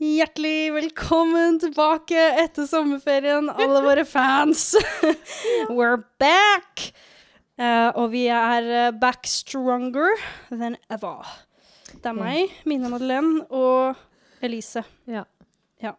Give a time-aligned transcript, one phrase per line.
[0.00, 4.70] Hjertelig velkommen tilbake etter sommerferien, alle våre fans.
[5.68, 6.86] We're back!
[7.60, 10.08] Uh, og vi er eh, back stronger
[10.48, 11.28] than ever.
[11.92, 14.00] Det er meg, Mina Madeleine og
[14.40, 14.86] Elise.
[15.04, 15.26] Ja.
[15.84, 15.92] Ja.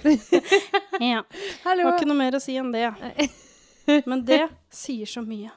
[1.12, 1.20] ja.
[1.66, 1.90] Hallo.
[1.90, 2.88] var ikke noe mer å si enn det.
[4.08, 4.46] Men det
[4.84, 5.52] sier så mye.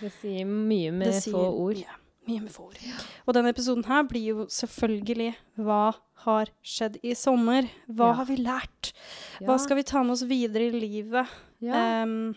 [0.00, 1.84] Det sier mye med Det sier få ord.
[1.84, 2.74] Mye, mye med fôr.
[2.82, 2.96] Ja.
[3.26, 5.94] Og denne episoden her blir jo selvfølgelig Hva
[6.26, 7.68] har skjedd i sommer?
[7.88, 8.16] Hva Ja.
[8.20, 8.92] har vi lært?
[9.40, 11.26] Hva skal vi ta med oss videre i livet?
[11.62, 12.34] Em,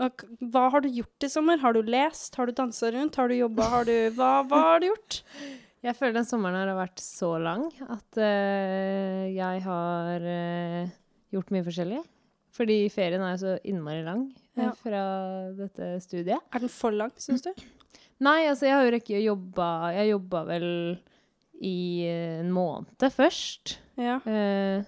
[0.00, 1.58] og hva har du gjort i sommer?
[1.58, 2.34] Har du lest?
[2.36, 3.16] Har du dansa rundt?
[3.16, 3.62] Har du jobba?
[3.68, 5.22] Har du hva, hva har du gjort?
[5.82, 10.90] Jeg føler den sommeren her har vært så lang at uh, jeg har uh,
[11.34, 11.98] gjort mye forskjellig.
[12.54, 14.70] Fordi ferien er jo så innmari lang eh, Ja.
[14.78, 15.00] fra
[15.58, 16.38] dette studiet.
[16.54, 17.50] Er den for lang, syns du?
[18.22, 20.66] Nei, altså jeg har jo ikke jobbe Jeg jobba vel
[21.62, 21.76] i
[22.06, 23.76] eh, en måned først.
[23.98, 24.16] Ja.
[24.26, 24.82] Uh,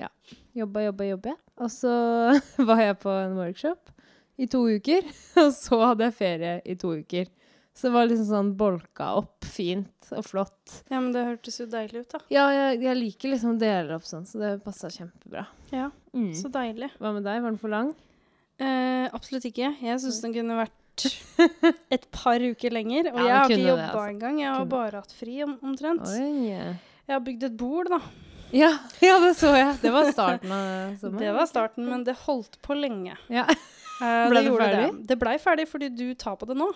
[0.00, 0.08] ja.
[0.56, 1.34] Jobba, jobba, jobba.
[1.60, 1.92] Og så
[2.70, 3.92] var jeg på en workshop
[4.40, 5.04] i to uker.
[5.44, 7.28] Og så hadde jeg ferie i to uker.
[7.76, 10.80] Så det var liksom sånn bolka opp fint og flott.
[10.90, 12.18] ja, men det hørtes jo deilig ut, da.
[12.32, 15.46] Ja, jeg, jeg liker liksom å dele opp sånn, så det passa kjempebra.
[15.72, 16.32] Ja, Mm.
[16.34, 16.88] Så deilig.
[16.98, 17.38] Hva med deg?
[17.38, 17.92] Var den for lang?
[18.58, 19.68] Eh, absolutt ikke.
[19.78, 20.74] Jeg syns den kunne vært
[21.96, 23.10] et par uker lenger.
[23.12, 24.08] Og Ja, jeg har ikke det, jobba altså.
[24.14, 24.40] engang.
[24.40, 24.70] Jeg har Kunne.
[24.74, 26.08] bare hatt fri, om, omtrent.
[26.08, 26.50] Oi.
[26.50, 28.00] Jeg har bygd et bord, da.
[28.52, 28.72] Ja,
[29.08, 29.76] ja, det så jeg.
[29.82, 31.22] Det var starten av sommeren.
[31.22, 33.16] Det var starten, men det holdt på lenge.
[33.30, 33.46] Ja.
[34.00, 34.86] Eh, Ble det ferdig?
[34.86, 35.06] Det.
[35.12, 36.70] det blei ferdig fordi du tar på det nå.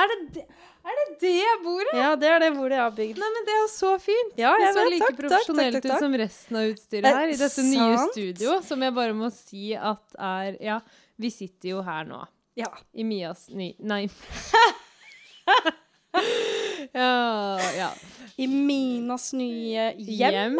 [0.00, 0.42] Er det det,
[0.86, 1.92] er det det bordet?
[1.98, 3.18] Ja, det er det bordet jeg har bygd.
[3.20, 4.30] Nei, men det er jo så fint.
[4.38, 4.92] Ja, Det jeg så vet.
[4.94, 7.98] like Takk, takk, takk, takk, ut som resten av utstyret Eh, her i dette nye
[8.06, 10.78] studio, som jeg bare må si at er Ja,
[11.20, 12.22] vi sitter jo her nå.
[12.58, 12.72] Ja.
[12.92, 13.74] I Mias ny...
[13.78, 14.08] Nei.
[16.92, 17.92] ja, ja.
[18.36, 20.58] I Minas nye hjem.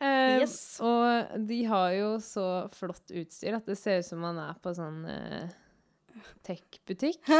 [0.00, 0.80] Eh, Yes.
[0.82, 2.44] Og de har jo så
[2.74, 5.44] flott utstyr at det ser ut som man er på sånn eh,
[6.46, 7.18] tech-butikk.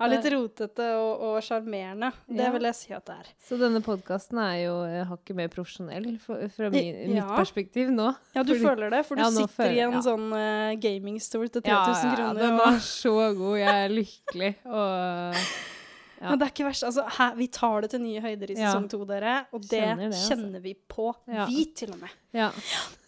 [0.00, 2.10] Ja, litt rotete og sjarmerende.
[2.28, 2.50] Det Ja.
[2.54, 3.26] vil jeg si at det er.
[3.46, 7.24] Så denne podkasten er jo eh, hakket mer profesjonell fra, fra min, Ja.
[7.26, 8.14] mitt perspektiv nå.
[8.34, 10.00] Ja, du Fordi- føler det, for du Ja, sitter sitter i en ja.
[10.00, 12.40] sånn uh, gamingstol til 3000 Ja, ja, kroner.
[12.40, 13.58] den og- er så god.
[13.58, 14.54] Jeg er lykkelig.
[14.66, 15.34] Og
[16.20, 16.28] ja.
[16.30, 16.84] Men det er ikke verst.
[16.84, 18.72] Altså, her, vi tar det til nye høyder i Ja.
[18.72, 19.46] sesong to, dere.
[19.52, 20.62] Og det Kjenner kjenner, det, altså.
[20.62, 21.14] vi på.
[21.28, 21.46] Ja.
[21.46, 22.10] Vi, til og med.
[22.34, 22.50] ja.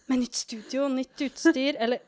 [0.09, 1.99] Med nytt studio, nytt utstyr, eller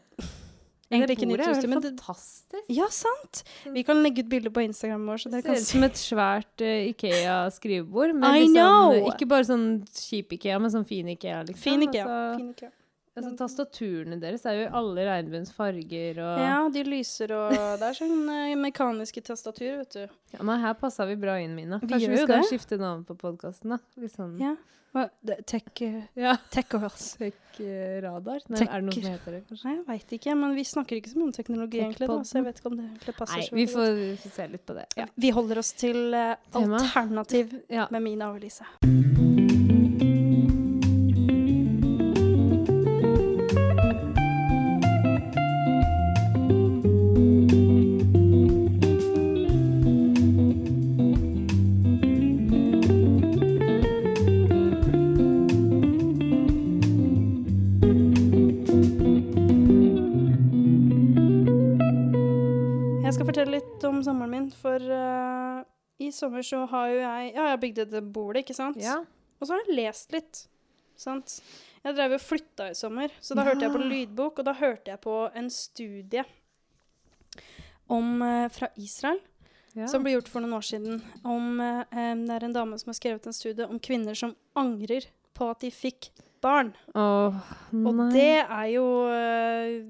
[0.94, 2.68] Egentlig ikke nytt bordet er jo men det fantastisk.
[2.70, 3.40] Ja, sant!
[3.74, 6.62] Vi kan legge ut bilder på Instagram vår, så Det ser ut som et svært
[6.62, 8.14] uh, Ikea-skrivebord.
[8.22, 8.98] Liksom!
[9.10, 9.66] Ikke bare sånn
[9.98, 11.42] kjip Ikea, men sånn fin Ikea.
[11.50, 11.64] Liksom.
[11.64, 12.06] Fin Ikea.
[12.06, 12.72] Altså, Fin Ikea.
[13.18, 16.22] altså, tastaturene deres er jo i alle regnbuens farger.
[16.22, 20.06] Og, Ja, de lyser og Det er sånn eh, mekaniske tastatur, vet du.
[20.38, 21.82] Ja, nei, her passa vi bra inn, Mina.
[21.82, 22.50] Vi Kanskje vi, vi skal det.
[22.54, 23.82] skifte navn på podkasten, da.
[23.98, 24.54] Litt sånn Ja.
[24.96, 26.38] Hva- det- Tech, eh, ja.
[26.50, 27.18] tech Girls.
[27.20, 28.40] Tech-radar?
[28.48, 29.66] Nei, Tech- er det noe som heter det, kanskje?
[29.66, 32.40] Nei, jeg veit ikke, men vi snakker ikke så mye om teknologi, egentlig, da, så
[32.40, 34.66] jeg vet ikke om det egentlig passer Nei, så vi får, vi får se litt
[34.66, 34.86] på det.
[34.96, 35.06] Ja.
[35.18, 37.88] Vi holder oss til uh, alternativ ja.
[37.92, 38.64] med Mina og Elise.
[64.06, 65.62] Sommeren min, for uh,
[66.02, 68.80] i sommer så har jo jeg Ja, jeg bygde bygd et bord, ikke sant?
[68.82, 69.02] ja.
[69.42, 70.46] Og så har jeg lest litt.
[70.96, 71.34] Sant?
[71.84, 73.90] Jeg drev og flytta i sommer, så da hørte jeg på Ja.
[73.92, 76.24] lydbok, og da hørte jeg på en studie
[77.92, 79.20] om, uh, fra Israel,
[79.76, 79.88] ja.
[79.92, 81.02] som ble gjort for noen år siden.
[81.24, 85.10] Om, em, det er en dame som har skrevet en studie om kvinner som angrer
[85.36, 86.10] på at de fikk
[86.42, 86.74] barn.
[86.96, 87.36] Åh,
[87.74, 89.84] Og det er jo eh,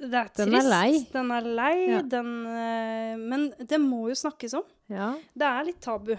[0.00, 0.70] Det er Den er trist.
[0.72, 1.06] lei.
[1.12, 1.74] Den er lei.
[1.90, 2.00] Ja.
[2.02, 4.64] Den, eh, men det må jo snakkes om.
[4.88, 5.10] Ja.
[5.36, 6.14] Det er litt tabu.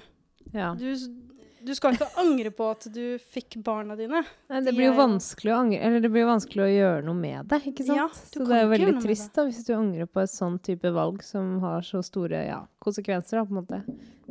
[0.54, 0.74] ja.
[0.78, 0.86] Du,
[1.66, 4.24] du skal ikke angre på at du fikk barna dine.
[4.52, 7.18] Nei, det blir jo vanskelig å angre Eller det blir jo vanskelig å gjøre noe
[7.18, 7.98] med det, ikke sant?
[8.00, 10.92] Ja, så det er jo veldig trist da, hvis du angrer på et sånn type
[10.96, 13.82] valg som har så store ja, konsekvenser, da, på en måte.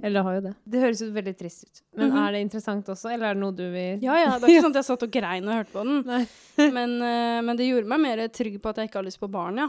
[0.02, 0.54] Eller har jo det.
[0.64, 1.82] Det høres jo veldig trist ut.
[1.98, 2.18] Men Mhm.
[2.22, 4.62] er det interessant også, eller er det noe du vil Ja, ja, det er ikke
[4.68, 6.26] sånn at jeg satt og grein og hørte på den.
[6.76, 9.28] Men, eh, men det gjorde meg mer trygg på at jeg ikke har lyst på
[9.32, 9.68] barn, ja.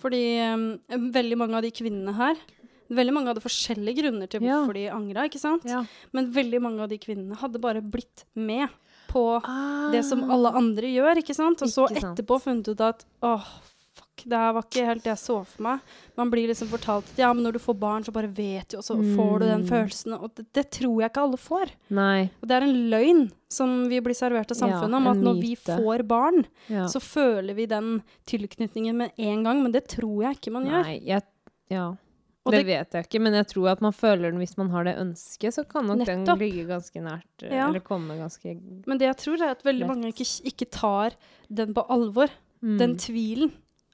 [0.00, 0.20] Fordi
[0.52, 0.64] um,
[1.12, 2.36] veldig mange av de kvinnene her
[2.90, 4.58] Veldig mange hadde forskjellige grunner til Ja.
[4.64, 5.64] hvorfor de angra, ikke sant?
[5.64, 5.84] Ja.
[6.12, 8.68] Men veldig mange av de kvinnene hadde bare blitt med
[9.08, 9.90] på Ah.
[9.90, 11.62] det som alle andre gjør, ikke sant?
[11.62, 13.44] Og så etterpå funnet ut at åh,
[13.94, 14.06] fuck.
[14.28, 15.80] Det her var ikke helt det jeg så for meg.
[16.16, 18.76] Man blir liksom fortalt at ja, men når du får barn, så bare vet du,
[18.76, 19.68] og så får du den Mm.
[19.70, 20.12] følelsen.
[20.22, 21.70] Og det, det tror jeg ikke alle får.
[21.90, 22.30] Nei.
[22.42, 25.40] Og det er en løgn som vi blir servert av Ja, samfunnet, om at når
[25.40, 26.84] vi får barn, Ja.
[26.86, 29.62] så føler vi den tilknytningen med en gang.
[29.62, 30.82] Men det tror jeg ikke man gjør.
[30.84, 31.22] Nei, jeg
[31.70, 31.94] Ja.
[32.46, 34.70] Og det, det- vet jeg ikke, men jeg tror at man føler den hvis man
[34.70, 36.26] har det ønsket, så kan nok Nettopp.
[36.26, 37.68] den ligge ganske nært, eh, Ja.
[37.68, 38.54] eller komme ganske
[38.86, 39.88] Men det jeg tror, er at veldig Lett.
[39.88, 41.10] mange ikke, ikke tar
[41.52, 42.28] den på alvor.
[42.62, 42.78] mm.
[42.78, 43.52] Den tvilen.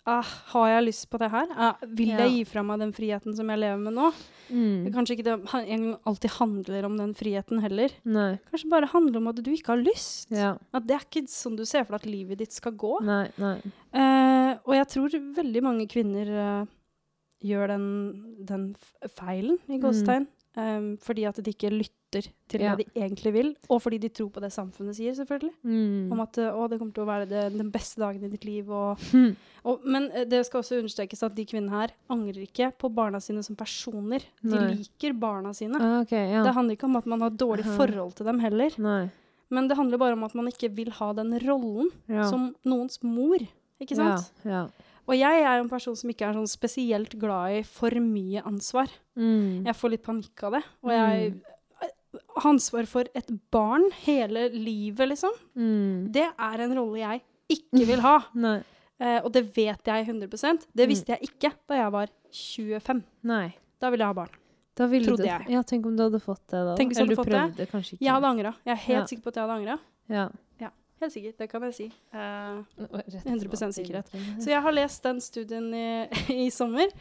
[0.09, 1.47] Ah, har jeg lyst på det her?
[1.57, 2.19] Ah, vil Ja.
[2.19, 4.13] jeg gi fra meg den friheten som jeg lever med nå?
[4.53, 4.93] mm.
[4.95, 7.91] Kanskje ikke det en alltid handler om den friheten heller.
[8.05, 8.39] Nei.
[8.53, 10.31] Kanskje bare handler om at du ikke har lyst.
[10.31, 10.57] Ja.
[10.73, 13.01] At det er ikke sånn du ser for deg at livet ditt skal gå.
[13.03, 13.57] Nei, nei.
[13.93, 16.29] Eh, og jeg tror veldig mange kvinner
[16.63, 16.67] eh,
[17.45, 17.87] gjør den,
[18.49, 18.77] den
[19.17, 20.27] feilen, i gåstegn.
[20.57, 21.93] Um, fordi at de ikke lytter
[22.49, 22.65] til Mm.
[22.65, 22.75] Ja.
[22.77, 25.53] det de egentlig vil, og fordi de tror på det samfunnet sier, selvfølgelig.
[25.63, 26.13] Mm.
[26.13, 28.71] Om at å, det kommer til å være det, den beste dagen i ditt liv.
[28.71, 29.37] Og, mm.
[29.65, 33.21] og, men eh, det skal også understrekes at de kvinnene her angrer ikke på barna
[33.21, 34.25] sine som personer.
[34.41, 34.71] De Nei.
[34.79, 35.77] liker barna sine.
[35.77, 36.43] Ah, okay, ja.
[36.47, 38.81] Det handler ikke om at man har dårlig forhold til dem heller.
[38.81, 39.11] Nei.
[39.53, 42.31] Men det handler bare om at man ikke vil ha den rollen Ja.
[42.31, 43.45] som noens mor.
[43.83, 44.33] Ikke sant?
[44.43, 44.51] Ja.
[44.51, 44.67] ja.
[45.07, 48.43] Og jeg er jo en person som ikke er sånn spesielt glad i for mye
[48.47, 48.91] ansvar.
[49.19, 49.67] Mm.
[49.69, 50.63] Jeg får litt panikk av det.
[50.83, 51.35] Og jeg
[52.37, 55.35] har ansvar for et barn hele livet, liksom.
[55.55, 56.09] Mm.
[56.15, 57.23] Det er en rolle jeg
[57.59, 58.19] ikke vil ha.
[58.97, 63.03] Eh, og det vet jeg 100 Det visste jeg ikke da jeg var 25.
[63.29, 63.51] Nei.
[63.77, 64.31] Da ville jeg ha barn.
[64.73, 65.45] Da ville Trodde du jeg.
[65.53, 66.77] Ja, tenk om du hadde fått det da.
[66.79, 67.29] Tenk hvis jeg hadde du fått
[67.59, 67.67] det.
[67.69, 67.99] ikke.
[68.01, 68.55] Jeg hadde angra.
[68.65, 69.05] Jeg er helt Ja.
[69.11, 69.77] sikker på at jeg hadde angra.
[70.09, 70.25] Ja.
[70.97, 71.87] Helt sikkert, det kan jeg si.
[72.15, 72.63] Uh,
[73.29, 74.09] 100% sikkerhet.
[74.41, 75.89] Så jeg har lest den studien i,
[76.47, 76.93] i sommer.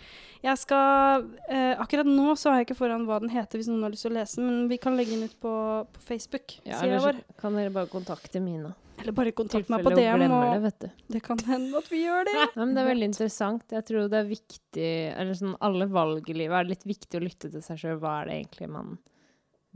[0.44, 3.86] Jeg skal uh, Akkurat nå så har jeg ikke foran hva den heter, hvis noen
[3.88, 5.54] har lyst til å lese den, men vi kan legge den ut på,
[5.96, 6.58] på Facebook.
[6.68, 8.74] Ja, eller kan dere bare kontakte Mina.
[9.00, 10.28] Eller bare kontakte kontakt meg på DM.
[10.32, 12.38] Og det, det kan hende at vi gjør det.
[12.46, 13.66] Ja, men det er veldig interessant.
[13.72, 17.24] Jeg tror det er viktig Eller sånn alle valg i livet er litt viktig å
[17.24, 18.00] lytte til seg sjøl.
[18.04, 18.96] Hva er det egentlig man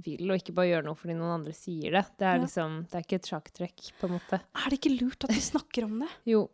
[0.05, 2.05] vil, og ikke bare gjøre noe fordi noen andre sier det.
[2.19, 4.39] Det er liksom Det er ikke et sjakktrekk, på en måte.
[4.39, 6.11] Er det ikke lurt at vi snakker om det?
[6.33, 6.45] Jo.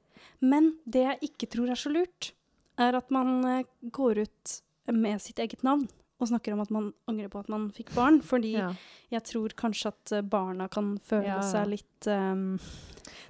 [0.42, 2.32] Men det jeg ikke tror er så lurt,
[2.82, 4.56] er at man eh, går ut
[4.92, 5.86] med sitt eget navn
[6.26, 8.20] og snakker om at man angrer på at man fikk barn.
[8.26, 8.72] Fordi Ja.
[9.14, 12.58] jeg tror kanskje at eh, barna kan føle Ja, seg litt um,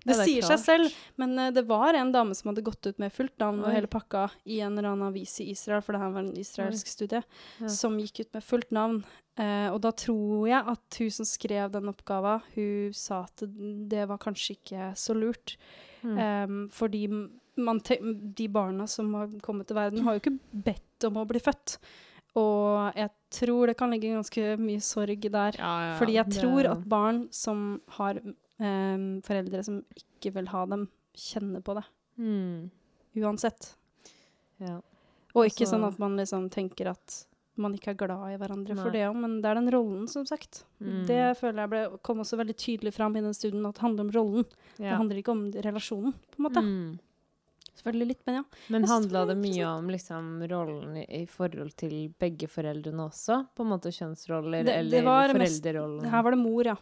[0.06, 2.86] Det det sier sier seg selv, men uh, det var en dame som hadde gått
[2.88, 5.94] ut med fullt navn og hele pakka i en eller annen avis i Israel, for
[5.96, 7.24] det her var en israelsk studie,
[7.60, 7.68] Ja.
[7.68, 9.04] som gikk ut med fullt navn.
[9.38, 13.44] Uh, og da tror jeg at hun som skrev den oppgava, hun sa at
[13.90, 15.58] det var kanskje ikke så lurt.
[16.06, 16.20] Mm.
[16.22, 17.08] Um, fordi
[18.36, 21.78] de barna som har kommet til verden, har jo ikke bedt om å bli født.
[22.36, 25.56] Og jeg tror det kan ligge ganske mye sorg der.
[25.58, 28.20] Ja, ja, fordi jeg tror at barn som har
[28.60, 31.86] em, foreldre som ikke vil ha dem, kjenner på det.
[32.20, 32.70] mm.
[33.16, 33.76] Uansett.
[34.60, 34.82] Ja.
[35.36, 37.26] Og ikke Altså- sånn at man liksom tenker at
[37.58, 40.26] man ikke er glad i hverandre for det òg, men det er den rollen, som
[40.26, 40.66] sagt.
[40.82, 41.06] Mm.
[41.08, 44.02] Det føler jeg ble, kom også veldig tydelig fram i den studien, at det handler
[44.04, 44.46] om rollen.
[44.76, 46.62] Det handler ikke om relasjonen, på en måte.
[46.62, 47.00] Mm.
[47.76, 48.44] Selvfølgelig litt, men ja.
[48.72, 53.42] Men handla det mye om liksom rollen i, i forhold til begge foreldrene også?
[53.56, 56.02] På en måte kjønnsroller Det- det eller foreldrerollen?
[56.02, 56.12] mest-?
[56.12, 56.76] Her var det mor, ja.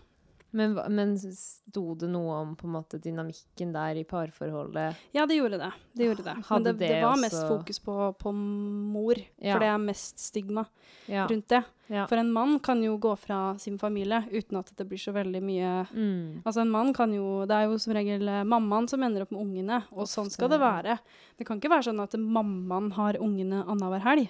[0.54, 5.00] Men, men sto det noe om på en måte dynamikken der i parforholdet?
[5.16, 5.70] Ja, det gjorde det.
[5.98, 6.36] Det gjorde det.
[6.50, 9.56] Men det, det det var mest fokus på, på mor, Ja.
[9.56, 10.66] for det er mest stigma
[11.10, 11.26] Ja.
[11.28, 11.64] rundt det.
[11.90, 12.06] ja.
[12.08, 15.42] For en mann kan jo gå fra sin familie uten at det blir så veldig
[15.42, 16.44] mye Mm.
[16.46, 19.31] Altså en mann kan jo Det er jo som regel eh, mammaen som ender opp
[19.31, 21.00] med ungene, og sånn skal det være.
[21.38, 24.30] Det kan ikke være sånn at mammaen har ungene annenhver helg.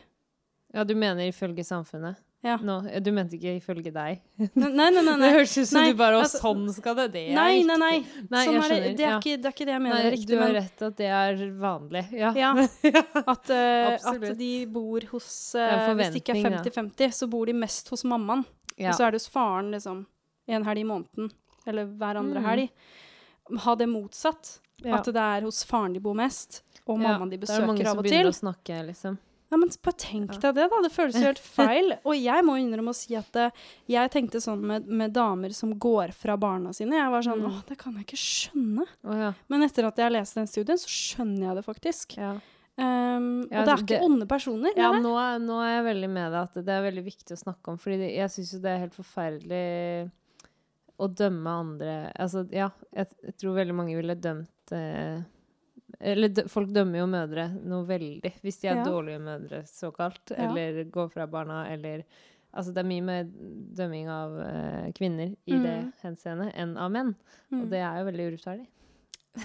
[0.73, 2.15] ja, du mener ifølge samfunnet?
[2.43, 2.57] Ja.
[2.59, 4.17] Nå, du mente ikke ifølge deg?
[4.59, 5.03] Nei, nei, nei.
[5.05, 7.37] nei, Det høres ut som Nei, du bare Å, altså- sånn skal det Det er
[7.37, 7.91] Nei, nei, nei.
[8.27, 9.19] Nei, sånn er det, det, er ja.
[9.21, 11.07] ikke, det er ikke det jeg mener Nei, riktig, du har men rett at det
[11.07, 12.03] er vanlig.
[12.19, 12.33] Ja.
[12.35, 12.51] Ja.
[13.33, 17.55] At, uh, at de bor hos uh, Hvis det ikke er 50-50, så bor de
[17.55, 18.43] mest hos mammaen.
[18.75, 20.03] Og så er det hos faren liksom
[20.51, 21.31] en helg i måneden,
[21.65, 22.47] eller hver andre Mm.
[22.49, 22.69] helg.
[23.63, 24.57] Ha det motsatt.
[24.83, 27.47] At det er hos faren de bor mest, og mammaen de og til.
[27.47, 29.15] det er mange som begynner å snakke, liksom.
[29.53, 30.79] Ja, men bare tenk deg det, da.
[30.81, 31.91] Det føles jo helt feil.
[32.03, 33.51] Og jeg må innrømme å si at eh,
[33.93, 36.97] jeg tenkte sånn med, med damer som går fra barna sine.
[36.97, 37.51] Jeg var sånn Mm.
[37.51, 38.87] åh, det kan jeg ikke skjønne.
[39.05, 39.29] Oh, ja.
[39.53, 42.17] Men etter at jeg leste den studien, så skjønner jeg det faktisk.
[42.17, 42.33] ja.
[42.73, 44.71] Um, Ja, og det er ikke det- onde personer.
[44.75, 45.11] Ja, nå
[45.45, 47.99] nå er jeg veldig med deg at det er veldig viktig å snakke om, fordi
[48.01, 50.09] det, jeg syns jo det er helt forferdelig
[50.97, 55.21] å dømme andre Altså, ja, jeg, jeg tror veldig mange ville dømt eh,
[55.99, 58.83] Eller folk dømmer jo mødre noe veldig, hvis de er Ja.
[58.85, 60.49] dårlige mødre, såkalt, Ja.
[60.49, 62.03] eller går fra barna, eller
[62.55, 65.93] Altså, det er mye mer dømming av uh, kvinner i det Mm.
[66.03, 67.15] henseende enn av menn,
[67.51, 67.61] Mm.
[67.63, 68.67] og det er jo veldig urettferdig.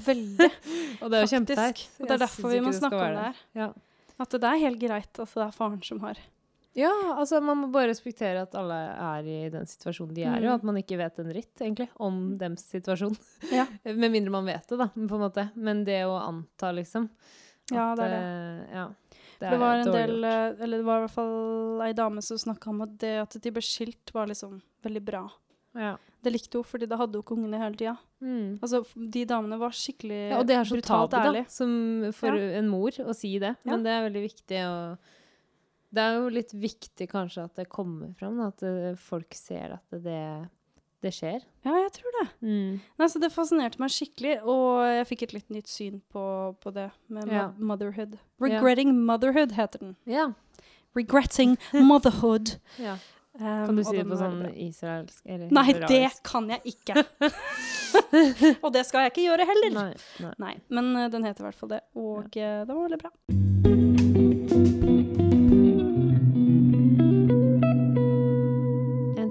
[0.04, 0.50] Veldig.
[1.02, 1.86] Og det er jo kjempeteit.
[2.00, 3.36] Og det er derfor vi må snakke om det her.
[3.54, 3.72] Ja.
[4.20, 6.18] At det er helt greit Altså, det er faren som har
[6.76, 10.44] Ja, altså man må bare respektere at alle er i den situasjonen de er i,
[10.44, 10.48] Mm.
[10.50, 13.16] og at man ikke vet en dritt, egentlig, om dems situasjon.
[13.52, 13.66] Ja.
[13.84, 15.50] Med mindre man vet det, da, på en måte.
[15.56, 17.08] Men det å anta, liksom
[17.72, 18.20] Ja, at, det er det.
[18.20, 18.86] eh, Ja,
[19.40, 20.24] det, Det var en del gjort.
[20.58, 23.36] eh, Eller det var i hvert fall ei dame som snakka om at det at
[23.42, 25.24] de ble skilt, var liksom veldig bra.
[25.74, 25.96] Ja.
[26.22, 27.96] Det likte hun, fordi da hadde hun ikke ungene hele tida.
[28.22, 28.58] Mm.
[28.60, 32.34] Altså, de damene var skikkelig brutalt ja, og det er så tabu, da, som for
[32.34, 33.56] en mor å si det.
[33.64, 33.70] Ja.
[33.76, 34.98] Men det er veldig viktig å
[35.94, 39.98] Det er jo litt viktig kanskje at det kommer fram, at eh, folk ser at
[40.04, 40.20] det,
[41.04, 41.44] det skjer.
[41.64, 42.26] Ja, jeg tror det.
[42.44, 42.74] Mm.
[43.00, 46.24] Nei, så det fascinerte meg skikkelig, og jeg fikk et litt nytt syn på,
[46.60, 47.48] på det med Ja.
[47.56, 48.18] motherhood.
[48.18, 48.48] Ja.
[48.48, 49.96] Regretting motherhood heter den.
[50.04, 50.32] Ja.
[50.98, 52.58] Regretting motherhood.
[52.88, 52.98] ja.
[53.38, 57.04] Um, Kan du si det på sånn israelsk eller Nei, det kan jeg ikke.
[58.64, 59.76] og det skal jeg ikke gjøre heller.
[59.78, 59.90] Nei,
[60.24, 60.34] nei.
[60.42, 63.77] Nei, men uh, den heter i hvert fall det, og eh, det var veldig bra.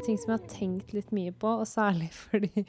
[0.07, 2.65] Ting som jeg har tenkt litt mye på, og særlig fordi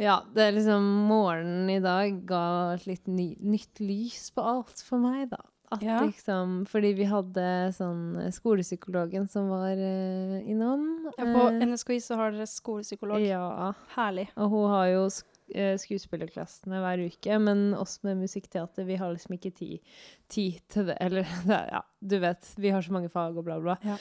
[0.00, 4.80] Ja, det er liksom Morgenen i dag ga et litt ny, nytt lys på alt
[4.82, 5.38] for meg, da.
[5.72, 6.00] At Ja.
[6.04, 7.44] liksom Fordi vi hadde
[7.76, 10.82] sånn eh, skolepsykologen som var uh, innom.
[11.16, 13.22] Ja, på eh, NSKI så har dere skolepsykolog.
[13.24, 13.70] ja.
[13.94, 14.26] Herlig.
[14.36, 19.12] Og hun har jo sk eh, skuespillerklassene hver uke, men oss med musikkteater, vi har
[19.14, 19.80] liksom ikke tid,
[20.32, 20.98] tid til det.
[21.04, 23.76] Eller er- ja, du vet, vi har så mange fag og bla, bla.
[23.86, 23.96] Ja.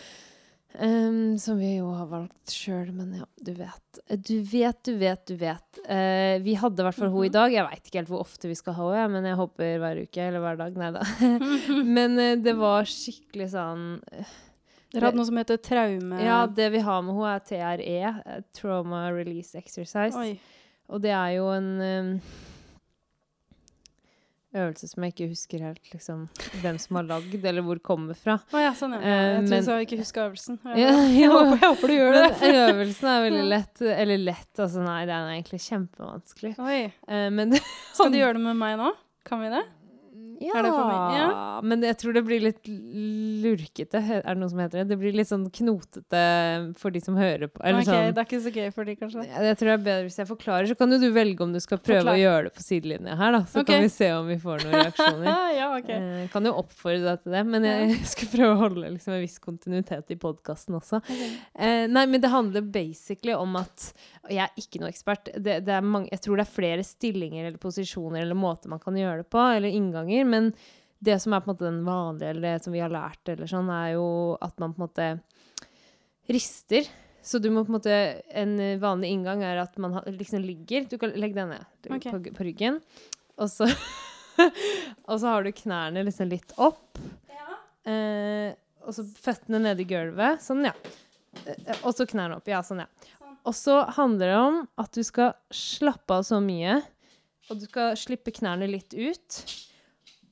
[0.80, 4.00] Em, som vi jo har valgt sjøl, men ja, du vet.
[4.24, 5.82] Du vet, du vet, du vet.
[5.84, 7.34] Uh, vi hadde i hvert fall hun i Mhm.
[7.36, 7.52] dag.
[7.54, 10.22] Jeg veit ikke helt hvor ofte vi skal ha henne, men jeg håper hver uke
[10.30, 10.78] eller hver dag.
[10.80, 11.04] Nei da.
[11.98, 13.84] men uh, det var skikkelig sånn
[14.92, 16.18] Dere hadde noe som heter traume...
[16.20, 18.00] Ja, det vi har med henne, er TRE.
[18.26, 20.18] eh, Trauma Release Exercise.
[20.20, 20.34] Oi.
[20.92, 22.10] Og det er jo en um,
[24.58, 26.24] øvelse som jeg ikke husker helt liksom,
[26.62, 28.38] hvem som har lagd, eller hvor det kommer fra.
[28.52, 29.02] Å ja, sånn ja.
[29.02, 30.60] Eh, Jeg tror du jeg ikke huske øvelsen.
[30.72, 32.26] Jeg, Ja, jeg, håper, jeg håper du gjør det.
[32.42, 33.86] Men øvelsen er veldig lett.
[33.96, 36.56] Eller lett, altså nei, den er egentlig kjempevanskelig.
[36.60, 36.82] Oi.
[37.08, 37.56] Uh, men
[37.94, 38.92] Skal du gjøre det med meg nå?
[39.28, 39.64] Kan vi det?
[40.42, 40.62] Ja?
[41.16, 41.28] Ja.
[41.64, 44.86] men jeg tror det blir litt lurkete, er det noe som heter det?
[44.92, 46.24] Det blir litt sånn knotete
[46.82, 47.62] for de som hører på.
[47.64, 48.16] Eller okay, sånn.
[48.16, 49.26] Det er ikke så gøy for de, kanskje?
[49.30, 51.60] Jeg tror det er bedre hvis jeg forklarer, så kan jo du velge om du
[51.64, 52.18] skal prøve Forklar.
[52.18, 53.44] å gjøre det på sidelinja her, da.
[53.52, 53.70] Så okay.
[53.74, 55.30] kan vi se om vi får noen reaksjoner.
[55.60, 56.00] ja, okay.
[56.00, 59.24] Eh, kan jo oppfordre deg til det, men jeg skal prøve å holde liksom, en
[59.26, 61.02] viss kontinuitet i podkasten også.
[61.12, 65.30] Eh, nei, men det handler basically om at og Jeg er ikke noe ekspert.
[65.34, 68.98] Det, det mange, jeg tror det er flere stillinger eller posisjoner eller måter man kan
[68.98, 70.28] gjøre det på, eller innganger.
[70.32, 70.52] Men
[71.02, 73.50] det som er på en måte den vanlige, eller det som vi har lært, eller
[73.50, 74.08] sånn, er jo
[74.42, 75.08] at man på en måte
[76.32, 76.90] rister.
[77.26, 77.98] Så du må på en måte
[78.34, 82.16] En vanlig inngang er at man liksom ligger Du kan legge deg ned okay.
[82.16, 82.80] på, på ryggen,
[83.38, 83.68] og så
[85.06, 86.98] Og så har du knærne liksom litt opp.
[87.86, 88.54] Eh,
[88.86, 90.42] og så føttene nede i gulvet.
[90.44, 90.74] Sånn, ja.
[91.46, 92.50] Eh, og så knærne opp.
[92.50, 93.10] Ja, sånn, ja.
[93.18, 93.36] Sånn.
[93.48, 96.80] Og så handler det om at du skal slappe av så mye,
[97.50, 99.42] og du skal slippe knærne litt ut.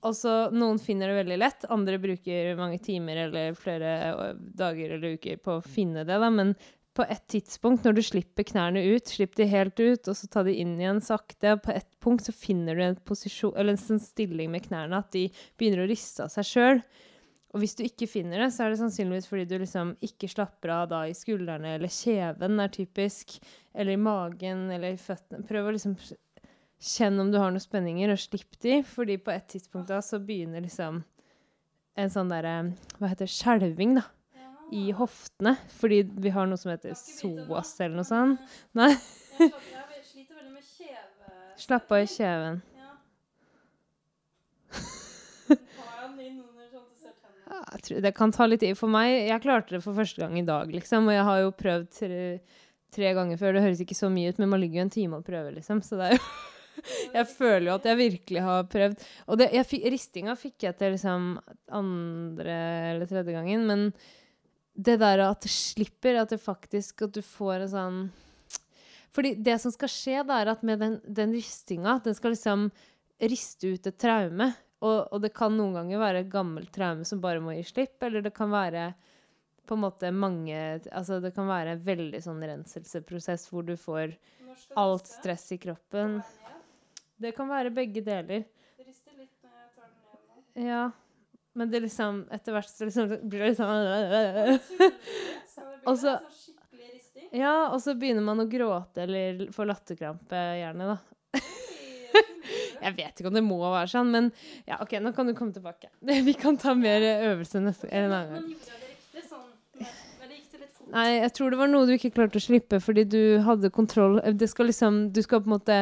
[0.07, 5.17] Og så Noen finner det veldig lett, andre bruker mange timer eller flere dager eller
[5.19, 6.19] uker på å finne det.
[6.21, 6.29] Da.
[6.31, 6.53] Men
[6.99, 10.43] på et tidspunkt, når du slipper knærne ut, slipp de helt ut, og så ta
[10.43, 14.01] de inn igjen sakte, og på et punkt så finner du en posisjon, en sånn
[14.03, 15.29] stilling med knærne, at de
[15.59, 16.81] begynner å riste av seg sjøl.
[17.53, 20.73] Og hvis du ikke finner det, så er det sannsynligvis fordi du liksom ikke slapper
[20.75, 23.39] av da i skuldrene, eller kjeven er typisk,
[23.73, 25.47] eller i magen, eller i føttene.
[25.49, 25.95] Prøv å liksom
[26.79, 30.19] kjenne om du har noen spenninger, og slipp de, fordi på et tidspunkt da så
[30.23, 31.01] begynner liksom
[31.99, 32.53] en sånn derre
[32.99, 33.33] Hva heter det?
[33.33, 34.05] Skjelving, da.
[34.69, 35.55] I hoftene.
[35.79, 38.39] Fordi vi har noe som heter psoas, eller noe sånt.
[38.77, 38.93] Nei.
[39.39, 41.31] Jeg sliter veldig med kjeve...
[41.59, 42.61] Slapp av i kjeven.
[45.49, 46.15] Sånn
[48.05, 49.25] det kan ta litt tid for meg.
[49.25, 51.09] Jeg klarte det for første gang i dag, liksom.
[51.09, 52.21] Og jeg har jo prøvd tre,
[52.93, 53.57] tre ganger før.
[53.57, 55.81] Det høres ikke så mye ut, men man ligger jo en time og prøver, liksom.
[55.85, 56.23] Så det er jo
[57.17, 59.03] Jeg føler jo at jeg virkelig har prøvd.
[59.27, 61.29] Og det, jeg, ristinga fikk jeg til liksom
[61.79, 62.57] andre
[62.93, 63.85] eller tredje gangen, men
[64.79, 67.99] det der at det slipper, at det faktisk At du får en sånn
[69.11, 72.69] Fordi det som skal skje, da, er at med den, den ristinga, den skal liksom
[73.19, 74.51] riste ut et traume.
[74.79, 77.97] Og, og det kan noen ganger være et gammelt traume som bare må gi slipp,
[78.05, 78.93] eller det kan være
[79.69, 80.55] på en måte mange
[80.87, 84.15] Altså det kan være en veldig sånn renselseprosess hvor du får
[84.79, 86.19] alt stress i kroppen.
[87.19, 88.45] Det kan være begge deler.
[88.79, 90.67] Det rister litt når jeg tar den ned nå.
[90.69, 90.83] Ja.
[91.59, 94.59] Men det liksom Etter hvert så liksom blir det sånn
[95.89, 96.19] Og så-.
[97.35, 100.97] Ja, og så begynner man å gråte eller få latterkrampe, gjerne, da.
[102.85, 104.31] Jeg vet ikke om det må være sånn, men
[104.65, 105.91] ja, OK, nå kan du komme tilbake.
[106.27, 108.49] Vi kan ta mer øvelse neste en annen gang.
[109.29, 109.45] Sånn?
[110.89, 114.15] Nei, jeg tror det var noe du ikke klarte å slippe fordi du hadde kontroll
[114.33, 115.75] Det skal liksom Du skal på en måte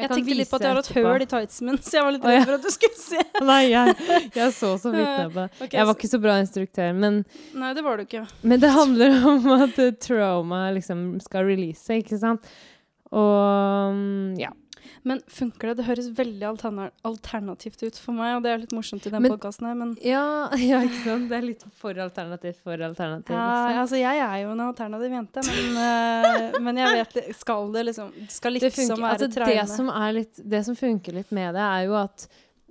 [0.00, 2.06] Jeg, jeg tenkte litt på at jeg har et høl i tightsen min, så jeg
[2.06, 3.24] var litt redd for at du skulle se.
[3.50, 3.94] Nei, jeg,
[4.38, 5.58] jeg så så vidt nebbet.
[5.60, 5.68] det.
[5.76, 7.20] Jeg var ikke så bra instruktør, men,
[7.60, 8.24] Nei, det var du ikke.
[8.40, 12.48] men det handler om at trauma liksom skal release, ikke sant?
[13.10, 14.52] Og mm, ja.
[15.02, 15.74] Men funker det?
[15.80, 19.26] Det høres veldig alterna alternativt ut for meg, og det er litt morsomt i den
[19.28, 20.24] podkasten her, men ja.
[20.70, 21.28] Ja, ikke sant?
[21.30, 23.34] Det er litt for alternativt for alternativ.
[23.36, 27.86] ja, altså, jeg er jo en alternativ jente, men, uh, men jeg vet Skal det
[27.90, 29.56] liksom Det liksom Det, funker, være altså, traume.
[29.56, 32.26] det, som er litt, det som funker litt med det, er jo at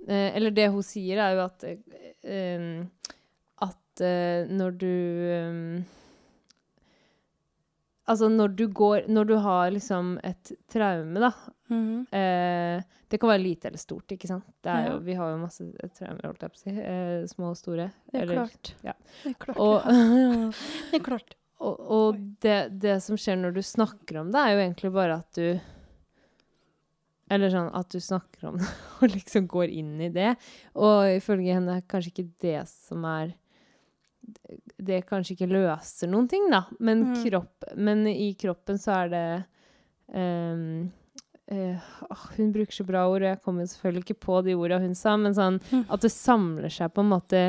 [0.08, 2.68] uh, Eller det hun sier, er jo at um,
[3.68, 4.04] At
[4.50, 4.92] når du
[5.50, 5.64] um,
[8.10, 11.32] Altså når du går Når du har liksom et traume, da
[11.70, 12.06] Mhm.
[12.12, 14.44] eh, Det kan være lite eller stort, ikke sant?
[14.62, 14.92] Det Ja.
[14.92, 15.64] jo, vi har jo masse
[15.98, 16.70] traumer, si.
[16.70, 17.90] Eh, små og store.
[18.12, 18.74] Det er eller- klart.
[18.84, 18.92] ja.
[19.24, 19.58] Det er klart.
[19.58, 20.50] Og, ja.
[20.92, 21.34] det er klart.
[21.60, 25.18] Og, og det, det som skjer når du snakker om det, er jo egentlig bare
[25.18, 25.60] at du
[27.30, 28.66] Eller sånn at du snakker om det
[29.02, 30.32] og liksom går inn i det.
[30.74, 33.34] Og ifølge henne er kanskje ikke det som er
[34.80, 36.64] Det kanskje ikke løser noen ting, da.
[36.80, 37.24] Men, Mm.
[37.24, 39.44] kropp, men i kroppen så er det
[40.14, 40.90] ehm,
[41.50, 44.94] åh, Hun bruker så bra ord, og jeg kommer selvfølgelig ikke på de orda hun
[44.94, 45.84] sa, men sånn Mm.
[45.90, 47.42] at det samler seg på en måte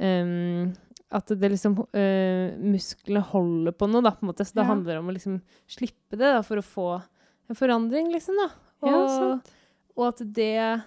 [0.00, 0.72] um,
[1.12, 4.44] At det liksom uh, Musklene holder på noe, da, på en måte.
[4.44, 4.70] Så det Ja.
[4.72, 7.02] handler om å liksom slippe det, da, for å få
[7.48, 8.48] en forandring, liksom, da.
[8.82, 9.38] Og, Ja,
[9.96, 10.82] og at det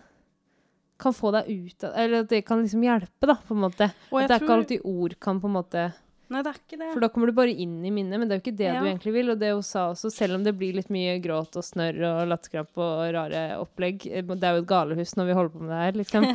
[1.00, 3.88] kan få deg ut av Eller at det kan liksom hjelpe, da, på en måte.
[4.12, 5.94] At det er ikke alltid ord kan på en måte
[6.30, 6.88] Nei, det er ikke det.
[6.94, 8.80] For da kommer du bare inn i minnet, men det er jo ikke det Ja.
[8.84, 9.32] du egentlig vil.
[9.34, 12.28] Og det hun sa også, selv om det blir litt mye gråt og snørr og
[12.30, 15.74] latterkrampe og rare opplegg eh, Det er jo et galehus når vi holder på med
[15.74, 16.28] det her, liksom.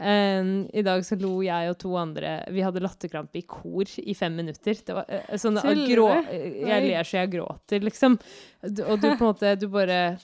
[0.00, 4.14] um, I dag så lo jeg og to andre Vi hadde latterkrampe i kor i
[4.16, 4.72] fem minutter.
[4.86, 6.08] Det var uh, sånn grå.
[6.32, 8.16] Jeg ler så jeg gråter, liksom.
[8.62, 10.16] Du- Og du på en måte Du bare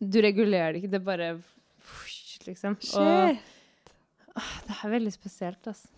[0.00, 0.90] Du regulerer det ikke.
[0.96, 1.30] Det bare
[2.48, 2.76] Liksom.
[2.96, 3.38] Og Shit.
[4.66, 5.88] det er veldig spesielt, altså.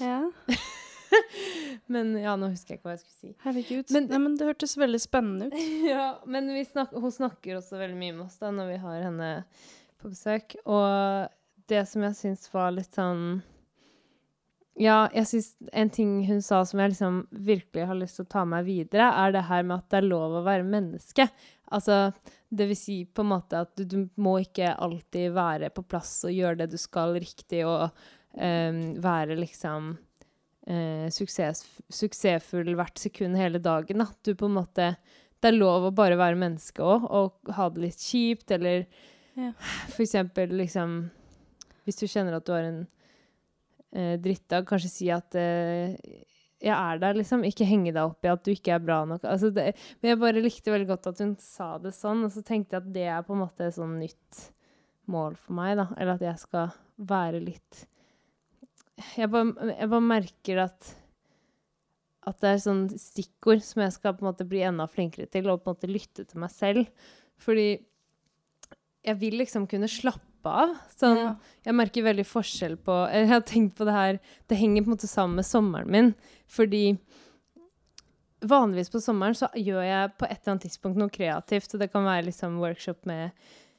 [0.00, 0.16] Ja,
[1.94, 3.34] Men ja, nå husker jeg ikke hva jeg skulle si.
[3.44, 3.92] herregud.
[3.96, 5.60] Men- Nei, men det hørtes veldig spennende ut.
[5.90, 9.00] Ja, men vi snak hun snakker også veldig mye med oss da, når vi har
[9.08, 9.30] henne
[10.00, 10.54] på besøk.
[10.64, 11.30] Og
[11.70, 13.40] det som jeg syns var litt sånn
[14.80, 18.32] Ja, jeg syns en ting hun sa som jeg liksom virkelig har lyst til å
[18.32, 21.26] ta meg videre, er det her med at det er lov å være menneske.
[21.74, 21.98] Altså,
[22.50, 26.14] det vil si på en måte at du, du må ikke alltid være på plass
[26.26, 27.90] og gjøre det du skal riktig, og
[28.34, 29.92] um, være liksom
[30.70, 34.04] eh, suksess, suksessfull hvert sekund hele dagen.
[34.06, 34.92] At Du på en måte
[35.40, 38.86] Det er lov å bare være menneske òg, og ha det litt kjipt, eller
[39.38, 39.52] Ja.
[39.88, 41.10] for eksempel liksom
[41.86, 42.82] Hvis du kjenner at du har en
[43.92, 45.96] eh, drittdag, kanskje si at eh,
[46.60, 47.40] jeg er der, liksom.
[47.48, 49.22] Ikke henge deg opp i at du ikke er bra nok.
[49.24, 49.70] Altså det,
[50.02, 52.82] men jeg bare likte veldig godt at hun sa det sånn, og så tenkte jeg
[52.84, 54.42] at det er på en måte et sånn nytt
[55.10, 55.86] mål for meg, da.
[55.96, 56.68] Eller at jeg skal
[57.00, 57.86] være litt
[59.16, 60.96] Jeg bare, jeg bare merker at
[62.28, 65.46] at det er sånn stikkord som jeg skal på en måte bli enda flinkere til,
[65.48, 66.90] og på en måte lytte til meg selv.
[67.40, 67.80] Fordi
[69.08, 70.74] jeg vil liksom kunne slappe av.
[70.96, 71.30] Sånn, Ja.
[71.64, 74.94] Jeg merker veldig forskjell på Jeg har tenkt på det her Det henger på en
[74.96, 76.14] måte sammen med sommeren min.
[76.48, 76.98] Fordi
[78.40, 81.74] vanligvis på sommeren så gjør jeg på et eller annet tidspunkt noe kreativt.
[81.74, 83.32] Og det kan være liksom workshop med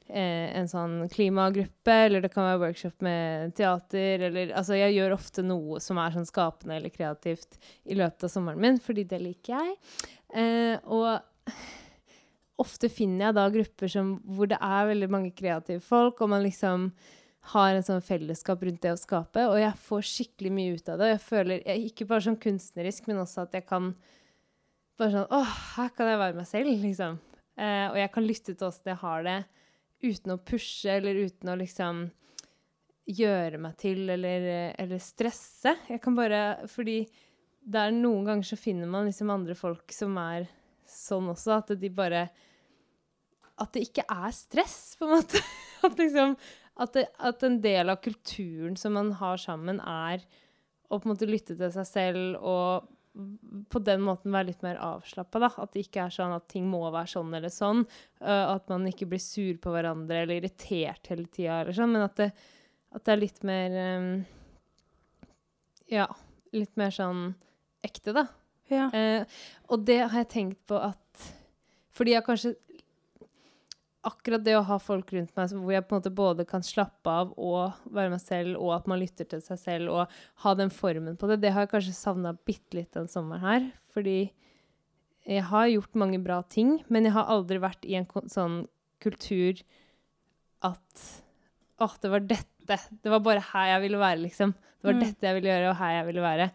[0.08, 5.44] en sånn klimagruppe, eller det kan være workshop med teater, eller Altså, jeg gjør ofte
[5.46, 9.54] noe som er sånn skapende eller kreativt i løpet av sommeren min, fordi det liker
[9.56, 9.72] jeg.
[10.34, 11.20] Eh, og
[12.62, 16.44] ofte finner jeg da grupper som, hvor det er veldig mange kreative folk, og man
[16.44, 16.90] liksom
[17.52, 21.00] har en sånn fellesskap rundt det å skape, og jeg får skikkelig mye ut av
[21.00, 21.08] det.
[21.08, 23.90] Og jeg føler, jeg, ikke bare sånn kunstnerisk, men også at jeg kan
[25.00, 27.18] bare sånn Åh, her kan jeg være meg selv, liksom.
[27.58, 29.40] Eh, og jeg kan lytte til åssen jeg har det,
[30.02, 32.06] uten å pushe, eller uten å liksom
[33.12, 34.46] gjøre meg til, eller,
[34.78, 35.74] eller stresse.
[35.88, 37.02] Jeg kan bare Fordi
[37.62, 40.48] det er noen ganger så finner man liksom andre folk som er
[40.88, 42.26] sånn også, at de bare
[43.62, 45.42] At det ikke er stress, på en måte.
[45.86, 46.36] At liksom
[46.72, 50.22] at, det, at en del av kulturen som man har sammen, er
[50.88, 52.88] å på en måte lytte til seg selv og
[53.68, 55.50] på den måten være litt mer avslappa.
[55.50, 57.84] At det ikke er sånn at ting må være sånn eller sånn.
[58.22, 62.06] Uh, at man ikke blir sur på hverandre eller irritert hele tida, eller sånn, men
[62.06, 62.30] at det,
[62.92, 64.10] at det er litt mer um,
[65.92, 66.08] Ja,
[66.56, 67.26] litt mer sånn
[67.84, 68.26] ekte, da.
[68.72, 68.88] Ja.
[68.94, 71.24] Uh, og det har jeg tenkt på at
[71.92, 72.54] Fordi jeg kanskje
[74.04, 77.06] akkurat det å ha folk rundt meg hvor jeg på en måte både kan slappe
[77.10, 80.72] av og være meg selv, og at man lytter til seg selv, og ha den
[80.74, 83.68] formen på det, det har jeg kanskje savna bitte litt den sommeren her.
[83.94, 84.16] Fordi
[85.28, 88.64] jeg har gjort mange bra ting, men jeg har aldri vært i en sånn
[89.02, 89.62] kultur
[90.66, 91.08] at
[91.82, 92.76] Åh, det var dette.
[93.02, 94.52] Det var bare her jeg ville være, liksom.
[94.54, 95.00] Det var Mm.
[95.02, 96.50] dette jeg ville gjøre, og her jeg ville være.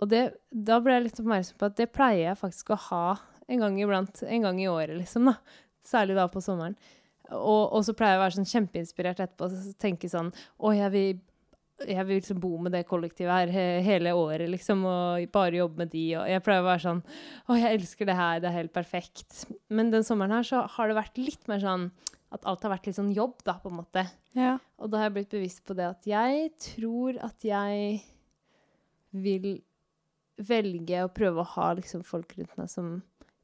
[0.00, 0.20] Og det,
[0.54, 3.80] da ble jeg litt oppmerksom på at det pleier jeg faktisk å ha en gang
[3.80, 4.22] iblant.
[4.22, 5.24] En gang i året, liksom.
[5.26, 5.34] da.
[5.86, 6.76] Særlig da på sommeren.
[7.30, 10.90] Og, og så pleier jeg å være sånn kjempeinspirert etterpå og tenke sånn Å, jeg
[10.90, 11.20] vil,
[11.86, 15.84] jeg vil liksom bo med det kollektivet her he, hele året, liksom, og bare jobbe
[15.84, 16.04] med de.
[16.18, 19.44] Og jeg pleier å være sånn Å, jeg elsker det her, det er helt perfekt.
[19.70, 21.90] Men den sommeren her så har det vært litt mer sånn
[22.30, 24.04] at alt har vært litt sånn jobb, da, på en måte.
[24.38, 24.52] Ja.
[24.78, 27.96] Og da har jeg blitt bevisst på det at jeg tror at jeg
[29.10, 29.56] vil
[30.40, 32.92] velge å prøve å ha liksom folk rundt meg som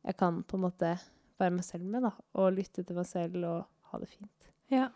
[0.06, 0.92] jeg kan på en måte
[1.40, 2.12] være meg selv med, da.
[2.40, 4.52] Og lytte til meg selv og ha det fint.
[4.72, 4.88] ja.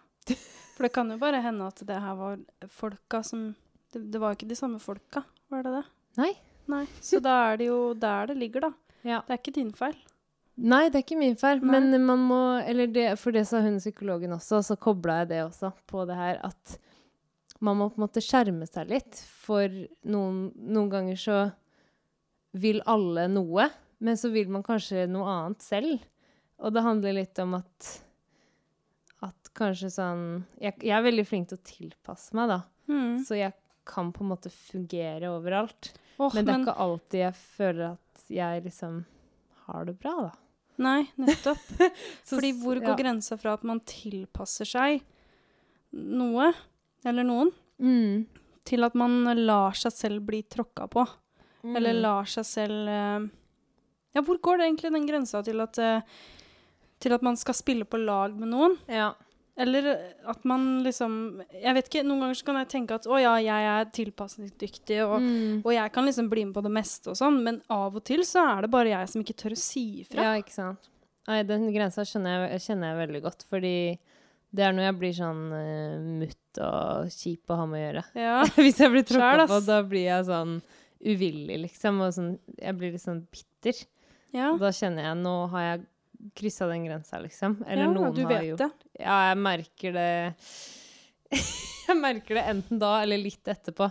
[0.77, 3.55] For det kan jo bare hende at det her var folka som
[3.91, 5.83] Det, det var jo ikke de samme folka, var det det?
[6.21, 6.31] Nei.
[6.71, 6.85] Nei.
[7.03, 8.71] Så da er det jo der det ligger, da.
[9.03, 9.19] Ja.
[9.27, 9.97] Det er ikke din feil.
[10.61, 11.81] Nei, det er ikke min feil, Nei.
[11.81, 15.41] men man må Eller det, for det sa hun psykologen også, så kobla jeg det
[15.49, 16.77] også på det her at
[17.61, 19.67] man må på en måte skjerme seg litt, for
[20.09, 21.39] noen, noen ganger så
[22.57, 23.67] vil alle noe,
[23.99, 25.99] men så vil man kanskje noe annet selv.
[26.61, 27.91] Og det handler litt om at
[29.25, 30.21] at kanskje sånn
[30.61, 32.61] Jeg, jeg er veldig flink til å tilpasse meg, da.
[32.89, 33.19] Mm.
[33.25, 33.53] Så jeg
[33.91, 35.91] kan på en måte fungere overalt.
[36.21, 39.01] Oh, Men det er ikke alltid jeg føler at jeg liksom
[39.67, 40.33] har det bra, da.
[40.81, 41.61] Nei, nettopp.
[42.25, 42.99] Så Fordi hvor går ja.
[43.03, 45.03] grensa fra at man tilpasser seg
[45.93, 46.53] noe,
[47.05, 48.27] eller noen, Mm.
[48.69, 51.05] til at man lar seg selv bli tråkka på?
[51.65, 52.01] Eller Mm.
[52.03, 53.29] lar seg selv eh,
[54.15, 56.01] Ja, hvor går det egentlig den grensa til at eh,
[57.01, 58.77] Til at man skal spille på lag med noen?
[58.89, 59.13] Ja.
[59.61, 59.89] Eller
[60.31, 63.35] at man liksom Jeg vet ikke, noen ganger så kan jeg tenke at å ja,
[63.43, 65.59] jeg er tilpasningsdyktig, og, Mm.
[65.65, 68.23] og jeg kan liksom bli med på det meste og sånn, men av og til
[68.25, 70.23] så er det bare jeg som ikke tør å si ifra.
[70.23, 70.89] ja, ikke sant.
[71.29, 73.75] Nei, den grensa kjenner jeg, kjenner jeg veldig godt, fordi
[74.53, 78.05] det er når jeg blir sånn uh, mutt og kjip å ha med å gjøre.
[78.19, 78.39] Ja.
[78.65, 80.57] Hvis jeg blir tråkka på, da blir jeg sånn
[81.07, 82.01] uvillig, liksom.
[82.03, 83.85] Og sånn, jeg blir litt sånn bitter.
[84.35, 84.57] ja.
[84.59, 85.85] Da kjenner jeg nå har jeg
[86.37, 87.59] kryssa den grensa, liksom.
[87.67, 88.71] Eller ja, noen du har vet gjort det.
[89.01, 90.09] Ja, jeg merker det
[91.91, 93.91] Jeg merker det enten da eller litt etterpå.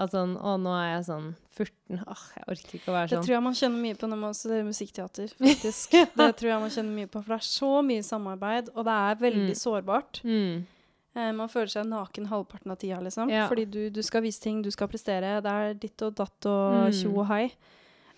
[0.00, 2.02] At sånn Å, nå er jeg sånn 14.
[2.06, 3.22] Åh, jeg orker ikke å være sånn.
[3.24, 5.96] Det tror jeg man kjenner mye på når man studerer musikkteater, faktisk.
[6.14, 8.94] Det tror jeg man kjenner mye på, for det er så mye samarbeid, og det
[9.08, 9.58] er veldig Mm.
[9.64, 10.20] sårbart.
[10.24, 10.62] Mm.
[11.18, 13.32] Eh, man føler seg naken halvparten av tida, liksom.
[13.34, 13.48] Ja.
[13.50, 15.40] Fordi du, du skal vise ting, du skal prestere.
[15.42, 17.16] Det er ditt og datt og Mm.
[17.16, 17.44] og hei.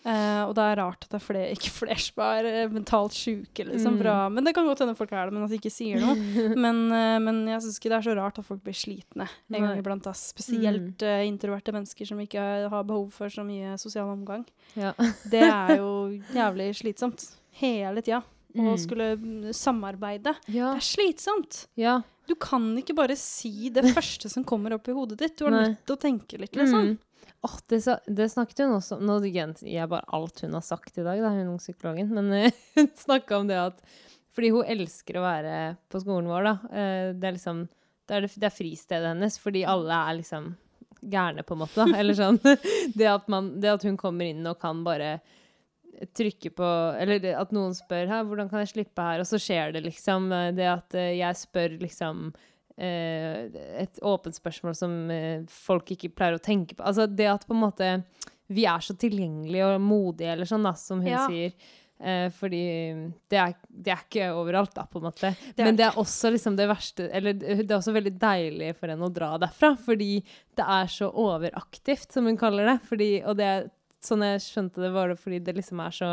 [0.03, 3.15] Eh, og det er rart at det er flere, ikke flere som er uh, mentalt
[3.15, 4.01] sjuke, liksom.
[4.01, 4.35] Mm.
[4.35, 6.17] Men det kan godt hende folk er det, men at de ikke sier noe.
[6.65, 9.59] men, uh, men jeg syns ikke det er så rart at folk blir slitne en
[9.69, 10.11] gang iblant.
[10.19, 14.43] Spesielt eh, introverte mennesker som ikke har behov for så mye sosial omgang.
[14.75, 14.91] Ja.
[15.31, 15.93] Det er jo
[16.41, 17.29] jævlig slitsomt.
[17.63, 18.25] Hele tida.
[18.53, 18.75] Mm.
[18.77, 20.35] skulle mm, samarbeide.
[20.53, 20.75] ja.
[20.75, 21.67] Det er slitsomt.
[21.81, 22.01] ja.
[22.29, 25.39] Du kan ikke bare si det første som kommer opp i hodet ditt.
[25.39, 26.93] Du er nødt til å tenke litt, liksom.
[26.93, 26.99] Mm.
[27.43, 29.01] Åh, det, det snakket hun også.
[29.03, 32.13] Nå gjentar bare alt hun har sagt i dag, da, hun psykologen.
[32.15, 33.83] Men eh, hun snakka om det at
[34.33, 35.57] Fordi hun elsker å være
[35.91, 36.55] på skolen vår, da.
[36.71, 37.65] Eh, det er liksom
[38.07, 40.53] Det er, det, er fristedet hennes, fordi alle er liksom
[41.03, 41.83] gærne, på en måte.
[41.83, 41.99] Da.
[42.01, 42.39] Eller sånn.
[42.99, 45.17] Det at, man, det at hun kommer inn og kan bare
[46.15, 49.75] trykke på Eller at noen spør her, 'Hvordan kan jeg slippe her?' Og så skjer
[49.75, 50.31] det, liksom.
[50.31, 52.31] Eh, Det at jeg spør liksom
[52.79, 56.85] et åpent spørsmål som eh, folk ikke pleier å tenke på.
[56.89, 57.91] Altså det at på en måte
[58.53, 61.27] vi er så tilgjengelige og modige, eller sånn, da, som hun Ja.
[61.29, 61.53] sier.
[62.03, 62.59] Eh, fordi
[63.31, 65.31] det er, det er ikke overalt, da, på en måte.
[65.55, 68.89] Det Men det er også liksom det verste Eller det er også veldig deilig for
[68.91, 70.19] henne å dra derfra, fordi
[70.59, 72.81] det er så overaktivt, som hun kaller det.
[72.89, 73.71] Fordi, og det
[74.03, 76.11] sånn jeg skjønte det, var det fordi det liksom er så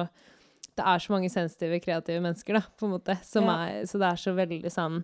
[0.77, 3.17] Det er så mange sensitive, kreative mennesker, da, på en måte.
[3.25, 3.57] Som Ja.
[3.67, 5.03] er, så det er så veldig sånn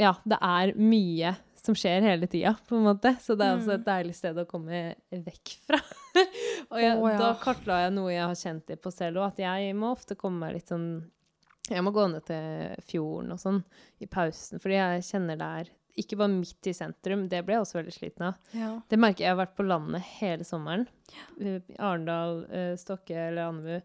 [0.00, 3.12] Ja, det er mye som skjer hele tida, på en måte.
[3.22, 3.80] Så det er også Mm.
[3.80, 4.80] et deilig sted å komme
[5.12, 5.78] vekk fra.
[6.72, 7.18] og jeg, oh, ja.
[7.20, 10.16] da kartla jeg noe jeg har kjent i på selv òg, at jeg må ofte
[10.18, 10.88] komme meg litt sånn
[11.70, 13.60] Jeg må gå ned til fjorden og sånn
[14.02, 15.70] i pausen, fordi jeg kjenner det er
[16.02, 18.34] ikke bare midt i sentrum, det ble jeg også veldig sliten av.
[18.56, 18.70] Ja.
[18.88, 20.86] Det merker jeg, jeg har vært på landet hele sommeren.
[21.12, 21.52] Ja.
[21.78, 23.82] Arendal, eh, Stokke eller Andebu.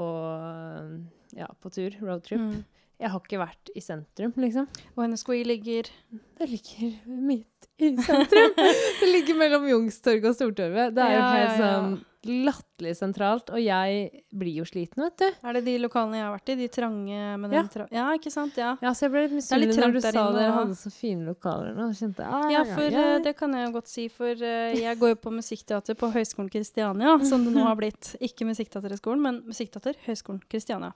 [0.00, 2.40] Og ja, på tur, roadtrip.
[2.40, 2.64] Mm.
[3.02, 4.68] Jeg har ikke vært i sentrum, liksom.
[4.94, 5.90] Og NSKI ligger
[6.38, 8.54] Det ligger midt i sentrum.
[9.00, 10.94] det ligger mellom Youngstorget og Stortorvet.
[10.94, 11.60] Det er jo helt ja, ja.
[11.66, 13.50] sånn latterlig sentralt.
[13.50, 15.26] Og jeg blir jo sliten, vet du.
[15.42, 16.56] Er det de lokalene jeg har vært i?
[16.60, 17.62] De trange med Ja.
[17.62, 18.56] den tra Ja, ikke sant?
[18.56, 18.76] Ja.
[18.80, 21.74] Ja, så jeg ble litt misunnelig når du sa inne, dere hadde så fine lokaler
[21.74, 21.90] nå.
[21.92, 24.98] Kjente ah, Ja, for ja, eh, det kan jeg jo godt si, for eh, jeg
[24.98, 28.14] går jo på musikkteater på Høgskolen Kristiania, som det nå har blitt.
[28.20, 30.92] Ikke Musikkteaterhøgskolen, men Musikkteater Høgskolen Kristiania.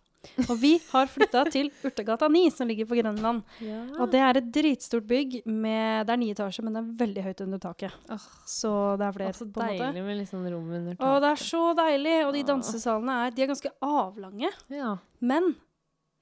[0.48, 3.42] Og vi har flytta til Urtegata 9, som ligger på Grønland.
[3.64, 3.82] ja.
[4.00, 7.24] Og det er et dritstort bygg med Det er ni etasjer, men det er veldig
[7.28, 7.92] høyt under taket.
[8.10, 8.26] Oh.
[8.46, 11.06] Så det er flere, Å, så deilig med sånn rom under taket.
[11.08, 12.16] Og det er så deilig.
[12.26, 14.96] Og de dansesalene er De er ganske avlange, Ja.
[15.20, 15.54] men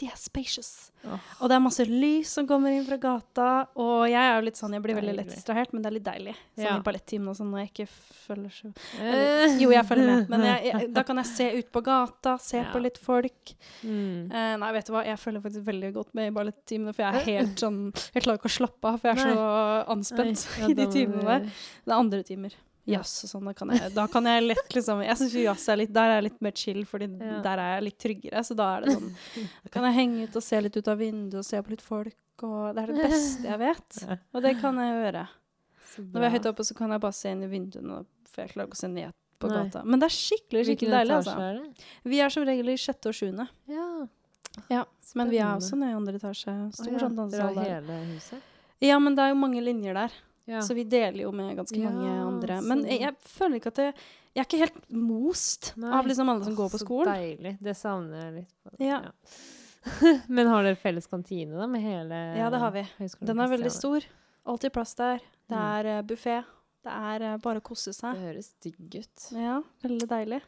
[0.03, 0.91] de er spacious.
[1.07, 1.21] Oh.
[1.39, 3.49] Og det er masse lys som kommer inn fra gata.
[3.79, 6.07] Og jeg er jo litt sånn, jeg blir veldig lett distrahert, men det er litt
[6.09, 6.35] deilig.
[6.57, 6.73] Sånn Ja.
[6.81, 7.87] i ballettimen og sånn når jeg ikke
[8.25, 9.07] følger så Eh.
[9.13, 12.39] Eller, Jo, jeg følger med, men jeg, jeg, da kan jeg se ut på gata,
[12.39, 12.73] se Ja.
[12.73, 13.55] på litt folk.
[13.85, 14.33] Mm.
[14.33, 17.15] Eh, nei, vet du hva, jeg følger faktisk veldig godt med i ballettimene, for jeg
[17.15, 17.81] er helt sånn
[18.15, 21.23] Jeg klarer ikke å slappe av, for jeg er så anspent ja, i de timene
[21.25, 21.41] der.
[21.85, 22.51] Det er andre timer.
[22.85, 22.99] Ja.
[22.99, 25.79] Jazz og sånn, da kan jeg, da kan jeg lett liksom Jeg syns jazz er
[25.81, 27.39] litt Der er jeg litt mer chill, fordi Ja.
[27.47, 28.43] der er jeg litt tryggere.
[28.45, 29.15] Så da er det sånn
[29.65, 31.85] Da kan jeg henge ut og se litt ut av vinduet og se på litt
[31.85, 34.03] folk, og det er det beste jeg vet.
[34.35, 35.27] Og det kan jeg gjøre.
[36.03, 38.53] Når vi er høyt oppe, så kan jeg bare se inn i vinduene, for jeg
[38.53, 39.63] klarer ikke å se ned på Nei.
[39.63, 39.85] gata.
[39.85, 41.37] Men det er skikkelig, skikkelig deilig, altså.
[41.39, 41.87] er det?
[42.11, 43.49] Vi er som regel i sjette og sjuende.
[43.71, 43.89] Ja.
[44.71, 44.85] Ja,
[45.19, 46.53] men vi er også nede i andre etasje.
[46.77, 47.71] Stor oh, ja, sånn dansesal der.
[47.73, 48.53] hele huset?
[48.85, 50.15] Ja, men det er jo mange linjer der,
[50.47, 50.61] Ja.
[50.61, 52.61] så vi deler jo med ganske Ja, mange andre.
[52.63, 53.87] Men jeg, jeg føler ikke at det
[54.35, 55.93] Jeg er ikke helt most Nei.
[55.97, 57.09] av liksom alle som går på skolen.
[57.09, 57.53] så deilig.
[57.63, 58.55] Det savner jeg litt.
[58.65, 58.75] På.
[58.83, 58.99] Ja.
[60.29, 62.85] Men har dere felles kantine, da, med hele Ja, det har vi.
[63.21, 64.05] Den er veldig stor.
[64.45, 65.23] Alltid plass der.
[65.49, 65.65] Det Mm.
[65.79, 66.43] er uh, buffé.
[66.85, 69.27] Det er eh, bare å kose Det høres digg ut.
[69.33, 70.43] Ja, veldig deilig.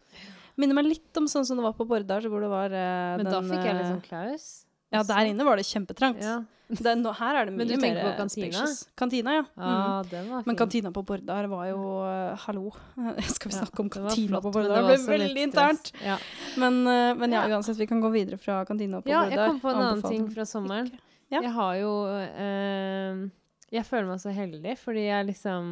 [0.60, 3.16] Minner meg litt om sånn som det var på Bordar, så hvor det var eh,
[3.16, 4.65] Men da fikk jeg liksom litt sånn klaus.
[4.96, 6.22] Ja, der inne var det kjempetrangt.
[6.24, 8.62] Ja, Det, nå, her er det mye Men du tenker mer på kantina?
[8.98, 9.42] Kantina, ja.
[9.54, 9.62] Mm.
[9.62, 10.48] ah, den var fin.
[10.50, 12.72] Men kantina på Bordar var jo uh, Hallo.
[13.36, 14.82] Skal vi Ja, snakke om kantina flott, på Bordar?
[14.82, 15.92] det ble veldig internt.
[16.02, 16.16] Ja.
[16.58, 17.54] Men, uh, men ja, Ja.
[17.60, 19.36] uansett, vi kan gå videre fra kantina på ja, Bordar.
[19.36, 20.90] jeg kom på en annen ting fra sommeren.
[21.30, 21.40] Ja.
[21.42, 23.28] Jeg har jo uh,
[23.78, 25.70] Jeg føler meg så heldig, fordi jeg liksom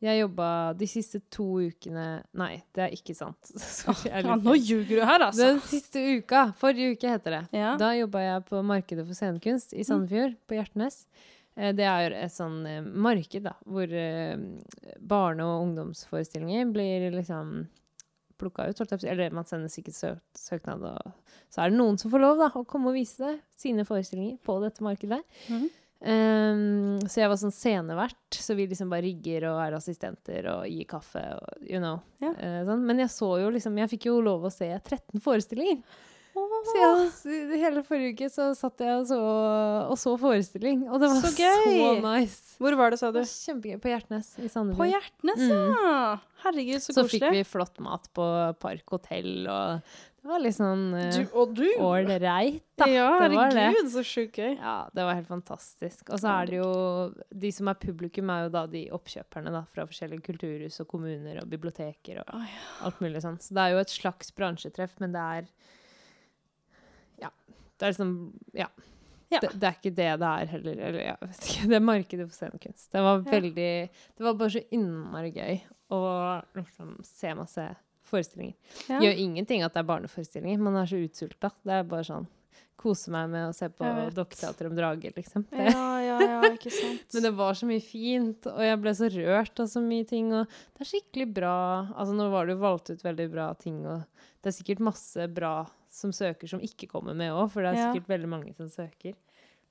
[0.00, 2.04] Jeg jobba de siste to ukene
[2.38, 3.50] Nei, det er ikke sant.
[4.06, 5.48] Jeg Ja, nå ljuger du her, altså.
[5.48, 7.72] Den siste uka, forrige uke heter det, Ja.
[7.80, 11.00] da jobba jeg på Markedet for scenekunst i Sandefjord, på Hjertnes.
[11.56, 14.36] Eh, Det er et sånn eh, marked da, hvor eh,
[15.02, 17.66] barne- og ungdomsforestillinger blir liksom
[18.38, 19.02] plukka ut.
[19.02, 21.12] Eller man sender sikkert sø søknad, og
[21.50, 24.38] så er det noen som får lov da, å komme og vise det, sine forestillinger
[24.46, 25.24] på dette markedet.
[25.50, 25.66] Mhm.
[25.98, 30.68] Um, så jeg var sånn scenevert, så vi liksom bare rigger og er assistenter og
[30.70, 31.98] gir kaffe og you know.
[32.22, 32.30] Ja.
[32.38, 32.84] Uh, sånn.
[32.86, 35.82] Men jeg så jo liksom Jeg fikk jo lov å se 13 forestillinger.
[36.68, 39.18] Så jeg, hele forrige uke så satt jeg og så,
[39.90, 42.56] og så forestilling, og det var Så så, nice.
[42.62, 43.20] Hvor var det, sa du?
[43.22, 43.78] kjempegøy.
[43.82, 45.58] På Hjertnes i På Hjertnes, ja!
[45.58, 46.26] Mm.
[46.44, 48.26] Herregud, så, Så fikk vi flott mat på
[48.62, 49.94] Park hotell, og
[50.28, 50.82] det var litt sånn
[51.56, 52.86] Du, uh, ålreit, da.
[52.92, 54.58] ja, herregud, så sjukt gøy.
[54.58, 56.10] Ja, det var helt fantastisk.
[56.12, 56.68] Og så er det jo
[57.32, 61.40] De som er publikum, er jo da de oppkjøperne da, fra forskjellige kulturhus og kommuner
[61.40, 62.42] og biblioteker og Å,
[62.90, 63.40] alt mulig sånn.
[63.40, 65.48] Så det er jo et slags bransjetreff, men det er
[67.24, 67.32] Ja.
[67.78, 68.14] Det er liksom
[68.52, 68.68] Ja.
[69.32, 69.40] Ja.
[69.40, 70.78] Det, det er ikke det det er heller.
[70.88, 71.66] Eller jeg vet ikke.
[71.72, 72.86] Det er markedet for scenekunst.
[72.92, 73.30] Det var Ja.
[73.32, 73.72] veldig
[74.16, 75.60] Det var bare så innmari gøy
[75.90, 76.00] å
[76.54, 77.66] liksom se masse
[78.10, 78.56] forestillinger.
[78.88, 78.98] Ja.
[79.04, 80.58] Gjør ingenting at det er barneforestillinger.
[80.64, 81.52] Man er så utsulta.
[81.64, 82.26] Det er bare sånn
[82.78, 83.82] Kose meg med å se på.
[84.14, 85.42] Dokketeater om drager, liksom.
[85.50, 87.08] Det, ja, ja, ja, ikke sant.
[87.16, 90.28] men det var så mye fint, og jeg ble så rørt av så mye ting.
[90.30, 91.54] Og det er skikkelig bra
[91.96, 94.04] Altså, nå var det jo valgt ut veldig bra ting, og
[94.38, 95.56] det er sikkert masse bra
[95.90, 97.88] som søker, som ikke kommer med òg, for det er Ja.
[97.90, 99.18] sikkert veldig mange som søker.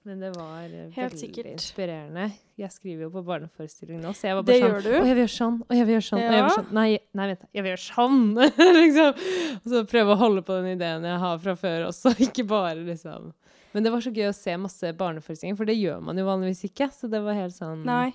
[0.07, 1.47] Men det var eh, Helt veldig sikkert.
[1.51, 2.27] inspirerende.
[2.57, 4.93] Jeg skriver jo på barneforestilling nå, så jeg var Det bare gjør sånn du?
[4.95, 6.69] Å, jeg vil gjøre sånn, og jeg vil gjøre sånn, og jeg vil gjøre sånn.
[6.77, 6.85] Nei,
[7.19, 8.21] nei, vent, jeg vil gjøre sånn!
[8.79, 9.19] liksom.
[9.59, 12.79] Og så prøve å holde på den ideen jeg har fra før også, ikke bare
[12.87, 13.27] liksom
[13.75, 16.63] Men det var så gøy å se masse barneforestillinger, for det gjør man jo vanligvis
[16.71, 16.87] ikke.
[16.95, 18.13] Så det var helt sånn Nei,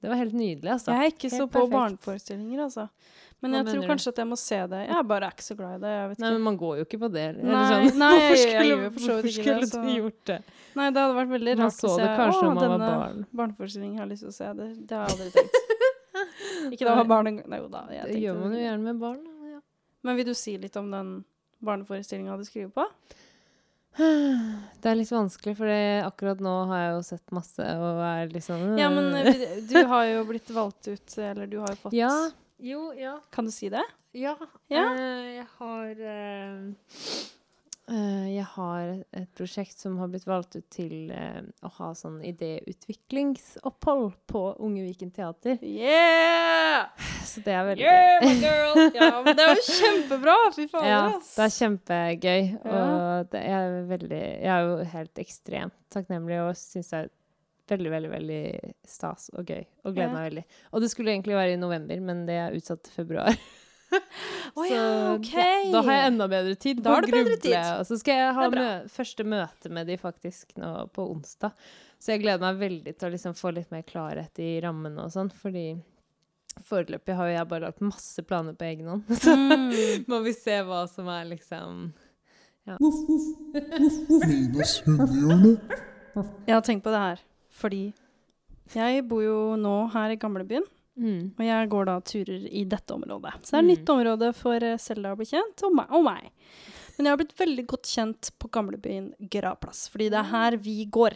[0.00, 0.94] Det var helt nydelig, altså.
[0.94, 1.74] jeg er ikke så på perfekt.
[1.74, 2.86] barneforestillinger, altså.
[3.42, 4.12] Men Hva jeg tror kanskje du?
[4.14, 4.80] at jeg må se det.
[4.86, 5.92] Jeg bare er ikke så glad i det.
[5.92, 6.28] Nei, ikke.
[6.28, 7.24] men man går jo ikke på det.
[7.32, 7.98] eller Nei, sånn.
[7.98, 10.36] nei, hvorfor skulle, hvorfor skulle det, du gjort det?
[10.78, 13.24] Nei, det hadde vært veldig rart å se å, denne barn.
[13.40, 14.52] barneforestillingen har jeg lyst til å se.
[14.60, 15.58] Det, det har jeg aldri tenkt.
[16.76, 17.32] ikke da var barn.
[17.42, 17.82] Nei, jo da.
[17.90, 19.26] Det gjør man jo gjerne med barn.
[19.50, 19.58] Ja.
[20.06, 21.12] Men vil du si litt om den
[21.66, 22.86] barneforestillinga du skriver på?
[24.82, 25.68] Det er litt vanskelig, for
[26.06, 29.28] akkurat nå har jeg jo sett masse og er sånn Ja, men øh.
[29.28, 32.12] eh, du har jo blitt valgt ut, eller du har jo fått Ja.
[32.62, 33.20] Jo, ja.
[33.30, 33.82] Kan du si det?
[34.14, 34.36] Ja.
[34.70, 34.84] Ja.
[34.94, 36.72] Uh, jeg har uh...
[37.92, 44.14] Jeg har et prosjekt som har blitt valgt ut til uh, å ha sånn idéutviklingsopphold
[44.30, 45.58] på Unge Viken teater.
[45.66, 46.94] Yeah!
[47.26, 48.78] Så det er veldig Yeah, my girl!
[48.94, 50.36] Ja, men det er jo kjempebra!
[50.54, 50.86] Fy faen.
[50.86, 52.46] Ja, det er kjempegøy.
[52.62, 52.78] Ja.
[52.78, 57.10] Og det er veldig Jeg er jo helt ekstremt takknemlig og syns det er
[57.72, 58.40] veldig, veldig veldig
[58.88, 59.64] stas og gøy.
[59.84, 60.14] Og gleder Ja.
[60.14, 60.44] meg veldig.
[60.72, 63.36] Og det skulle egentlig være i november, men det er utsatt til februar.
[64.56, 64.84] Å ja,
[65.18, 65.32] ok.
[65.72, 67.56] da har jeg enda bedre tid Da har du bedre tid.
[67.76, 71.52] Og så skal jeg ha er mø første møte med de faktisk nå på onsdag.
[72.00, 75.12] Så jeg gleder meg veldig til å liksom få litt mer klarhet i rammene og
[75.12, 75.66] sånn, fordi
[76.64, 79.04] foreløpig har jo jeg bare lagt masse planer på egen hånd.
[79.22, 80.04] Så Mm.
[80.08, 81.92] må vi se hva som er liksom
[82.66, 82.76] ja.
[86.46, 87.20] Jeg har tenkt på det her,
[87.52, 87.92] fordi
[88.74, 90.64] jeg bor jo nå her i gamlebyen.
[90.98, 91.32] mm.
[91.38, 93.32] Og jeg går da turer i dette området.
[93.42, 93.72] Så det er et Mm.
[93.72, 96.30] nytt område for eh, Selda å bli kjent, og meg, og meg.
[96.98, 100.84] Men jeg har blitt veldig godt kjent på gamlebyen gravplass, fordi det er her vi
[100.86, 101.14] går.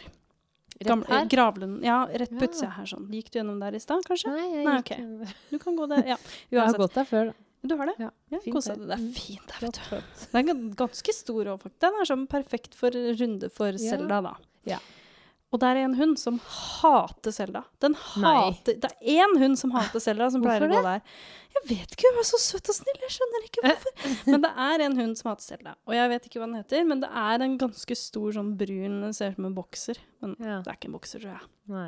[0.83, 1.25] Gamle, Rett her?
[1.25, 1.83] Gravlund.
[1.83, 2.61] Ja, rett på Ja.
[2.61, 3.07] jeg her sånn.
[3.09, 4.29] Gikk du gjennom der i stad, kanskje?
[4.29, 5.35] Nei, jeg Nei, gikk ok.
[5.51, 6.03] Du kan gå der.
[6.07, 6.17] Ja,
[6.51, 7.33] Jeg har gått der før, da.
[7.67, 7.95] Du har det?
[7.99, 8.87] Ja, Ja, kosa deg.
[8.87, 9.13] Det er Mm.
[9.13, 10.03] fint der, vet du.
[10.31, 11.79] Den er ganske stor òg, faktisk.
[11.79, 13.77] Den er sånn perfekt for runde for Ja.
[13.77, 14.35] Selda, da.
[14.65, 14.77] Ja.
[15.55, 17.61] Og det er en hund som hater Selda.
[17.79, 21.13] Den hater Det er én hund som hater Selda, som pleier Hvorfor å gå der.
[21.55, 24.09] Jeg vet ikke, hun er så søt og snill, jeg skjønner ikke hvorfor.
[24.33, 25.75] Men det er en hund som hater Selda.
[25.87, 28.99] Og jeg vet ikke hva den heter, men det er en ganske stor sånn brun
[29.05, 30.01] Den ser ut som en bokser.
[30.21, 30.59] Men Ja.
[30.65, 31.49] det er ikke en bokser, tror jeg.
[31.71, 31.87] Nei.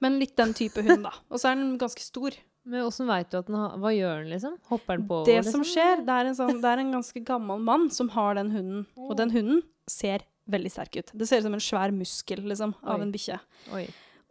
[0.00, 1.12] Men litt den type hund, da.
[1.26, 2.38] Og så er den ganske stor.
[2.66, 4.56] Men åssen veit du at den har Hva gjør den, liksom?
[4.70, 5.20] Hopper den på?
[5.26, 5.60] Det liksom?
[5.60, 8.50] som skjer, det er, en sånn, det er en ganske gammel mann som har den
[8.54, 8.86] hunden.
[8.98, 11.12] Og den hunden ser veldig sterk ut.
[11.14, 13.06] Det ser ut som en svær muskel liksom, av Oi.
[13.06, 13.38] en bikkje.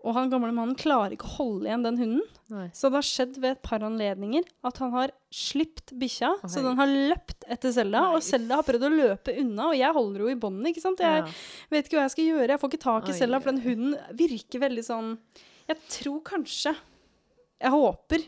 [0.06, 2.26] Og han gamle mannen klarer ikke å holde igjen den hunden.
[2.54, 2.68] Nei.
[2.78, 6.78] Så det har skjedd ved et par anledninger at han har slipt bikkja, så den
[6.78, 10.36] har løpt etter Selda, og Selda har prøvd å løpe unna, og jeg holder henne
[10.38, 11.02] i båndet, ikke sant.
[11.02, 11.32] Jeg Ja.
[11.74, 13.98] vet ikke hva jeg skal gjøre, jeg får ikke tak i Selda, for den hunden
[14.14, 15.18] virker veldig sånn
[15.68, 16.76] Jeg tror kanskje
[17.60, 18.22] Jeg håper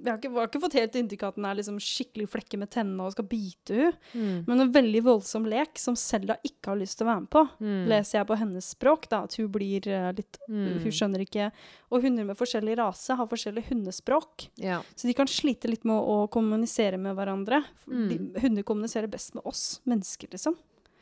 [0.00, 2.26] jeg har, ikke, vi har ikke fått helt inntrykk av at den er liksom skikkelig
[2.32, 3.92] flekke med tennene og skal bite henne.
[4.14, 4.36] Mm.
[4.46, 7.42] Men en veldig voldsom lek som Selda ikke har lyst til å være med på.
[7.60, 7.82] Mm.
[7.92, 10.80] Leser jeg på hennes språk, da, at hun blir eh, litt Mm.
[10.82, 11.50] Hun skjønner ikke
[11.92, 14.48] Og hunder med forskjellig rase har forskjellig hundespråk.
[14.58, 14.80] Ja.
[14.98, 17.60] Så de kan slite litt med å, å kommunisere med hverandre.
[17.86, 18.08] Mm.
[18.10, 20.56] De, hunder kommuniserer best med oss mennesker, liksom.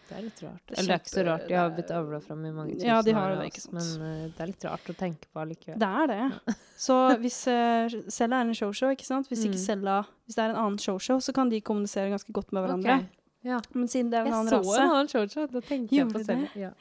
[0.09, 0.63] Det er litt rart.
[0.71, 1.43] Er Eller det er ikke så rart.
[1.49, 3.51] De har blitt avla fram i mange tusen Ja, de har år, det, altså.
[3.53, 3.77] ikke sant.
[4.01, 5.79] Men uh, det er litt rart å tenke på allikevel.
[5.83, 6.55] Det er det.
[6.87, 10.55] Så hvis uh, Selda er en showshow, ikke sant Hvis ikke Sella, Hvis det er
[10.55, 12.99] en annen showshow, så kan de kommunisere ganske godt med hverandre.
[13.03, 13.15] Okay.
[13.49, 13.61] Ja.
[13.75, 16.25] Men siden det er en Jeg annen så en annen showshow, da tenkte jeg på
[16.25, 16.51] Selda.
[16.59, 16.73] Ja.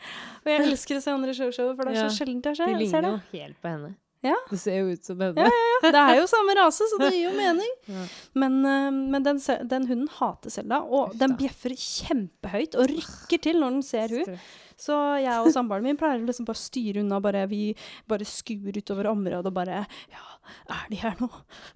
[0.46, 2.72] Og jeg elsker å se andre showshow, for det er så sjelden jeg De ser,
[2.72, 3.96] ser ligner jo helt på henne.
[4.26, 4.36] Ja.
[4.50, 5.46] Det ser jo ut som henne.
[5.46, 7.74] Ja, Det er jo samme rase, så det gir jo mening.
[7.88, 8.06] Ja.
[8.36, 9.38] Men, eh, men den,
[9.70, 14.40] den hunden hater Selda, og den bjeffer kjempehøyt og rykker til når den ser hun.
[14.78, 17.18] Så jeg og samboeren min pleier å liksom bare styre unna.
[17.24, 17.74] Bare, vi
[18.08, 20.26] bare skuer utover området og bare Ja,
[20.72, 21.28] er de her nå?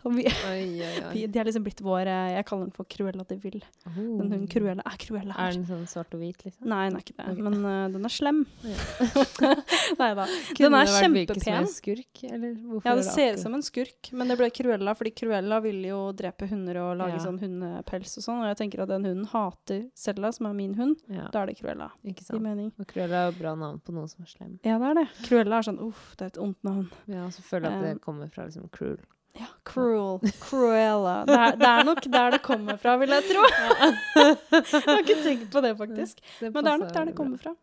[0.05, 1.09] Vi, Oi, oi, oi.
[1.15, 3.57] vi, de er liksom blitt vår Jeg kaller den for Cruella de Vil.
[3.89, 3.97] Oh.
[4.19, 6.67] Men hun Cruella er Cruella Er den sånn svart og hvit, liksom?
[6.71, 7.25] Nei, den er ikke det.
[7.33, 7.43] Okay.
[7.47, 8.43] Men uh, den er slem.
[10.01, 10.27] Nei da.
[10.57, 11.67] Den er kjempepen.
[11.73, 12.23] skurk?
[12.29, 15.59] Eller hvorfor Ja, det ser ut som en skurk, men det ble Cruella, fordi Cruella
[15.63, 17.23] ville jo drepe hunder og lage Ja.
[17.25, 20.75] sånn hundepels og sånn, og jeg tenker at den hunden hater Selda, som er min
[20.79, 21.01] hund.
[21.11, 21.91] Ja, Da er det Cruella.
[22.05, 22.39] ikke sant.
[22.39, 22.71] I mening.
[22.79, 24.55] Og Cruella er jo bra navn på noe som er slem.
[24.67, 25.07] Ja, det er det.
[25.23, 26.89] Cruella er sånn uff, det er et ondt navn.
[27.07, 28.99] Ja, og så føler jeg at det kommer fra liksom cruel.
[29.39, 30.19] Ja, cruel.
[30.41, 31.21] Cruella.
[31.29, 33.45] Det er, det er nok der det kommer fra, vil jeg tro.
[33.47, 36.19] jeg har ikke tenkt på det, faktisk.
[36.41, 37.55] Men det er nok der det kommer fra.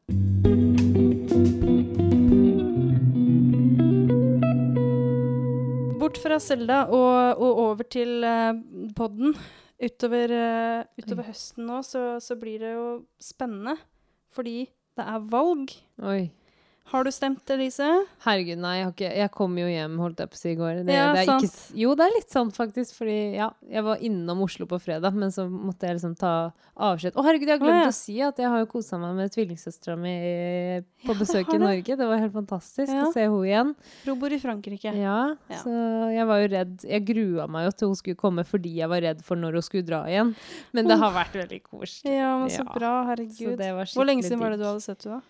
[6.00, 8.56] Bort fra Selda og, og over til uh,
[8.96, 9.36] podden.
[9.78, 12.88] Utover, uh, utover høsten nå så, så blir det jo
[13.22, 13.76] spennende,
[14.32, 14.62] fordi
[14.98, 15.72] det er valg.
[16.02, 16.28] Oi.
[16.88, 17.84] Har du stemt, Elise?
[18.24, 20.56] Herregud, nei, jeg, har ikke, jeg kom jo hjem, holdt jeg på å si i
[20.56, 20.78] går.
[20.88, 21.44] Det, Ja, det sant.
[21.44, 22.94] ikke, jo, det er litt sant, faktisk.
[22.96, 26.32] Fordi ja, jeg var innom Oslo på fredag, men så måtte jeg liksom ta
[26.72, 27.12] avskjed.
[27.12, 27.92] Å, herregud, jeg har Å, glemt ja.
[27.92, 30.14] å si at jeg har jo kosa meg med tvillingsøstera mi
[31.04, 31.60] på besøk i?
[31.60, 31.98] Norge.
[32.00, 33.76] Det var helt fantastisk å se henne igjen.
[34.08, 34.96] Hun bor i Frankrike.
[34.96, 35.20] Ja,
[35.60, 35.76] så
[36.14, 36.76] jeg var jo redd.
[36.88, 39.66] Jeg grua meg jo til hun skulle komme fordi jeg var redd for når hun
[39.68, 40.32] skulle dra igjen.
[40.72, 42.16] Men det har vært veldig koselig.
[42.16, 43.02] Ja, men så bra.
[43.04, 43.58] Så Herregud.
[43.60, 45.20] det var Hvor lenge siden var det du hadde sett henne?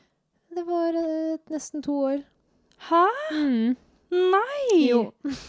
[0.59, 2.23] Det var eh, nesten to år.
[2.89, 3.05] Hæ?
[3.31, 3.77] Mm.
[4.11, 4.79] Nei!
[4.89, 5.05] Jo.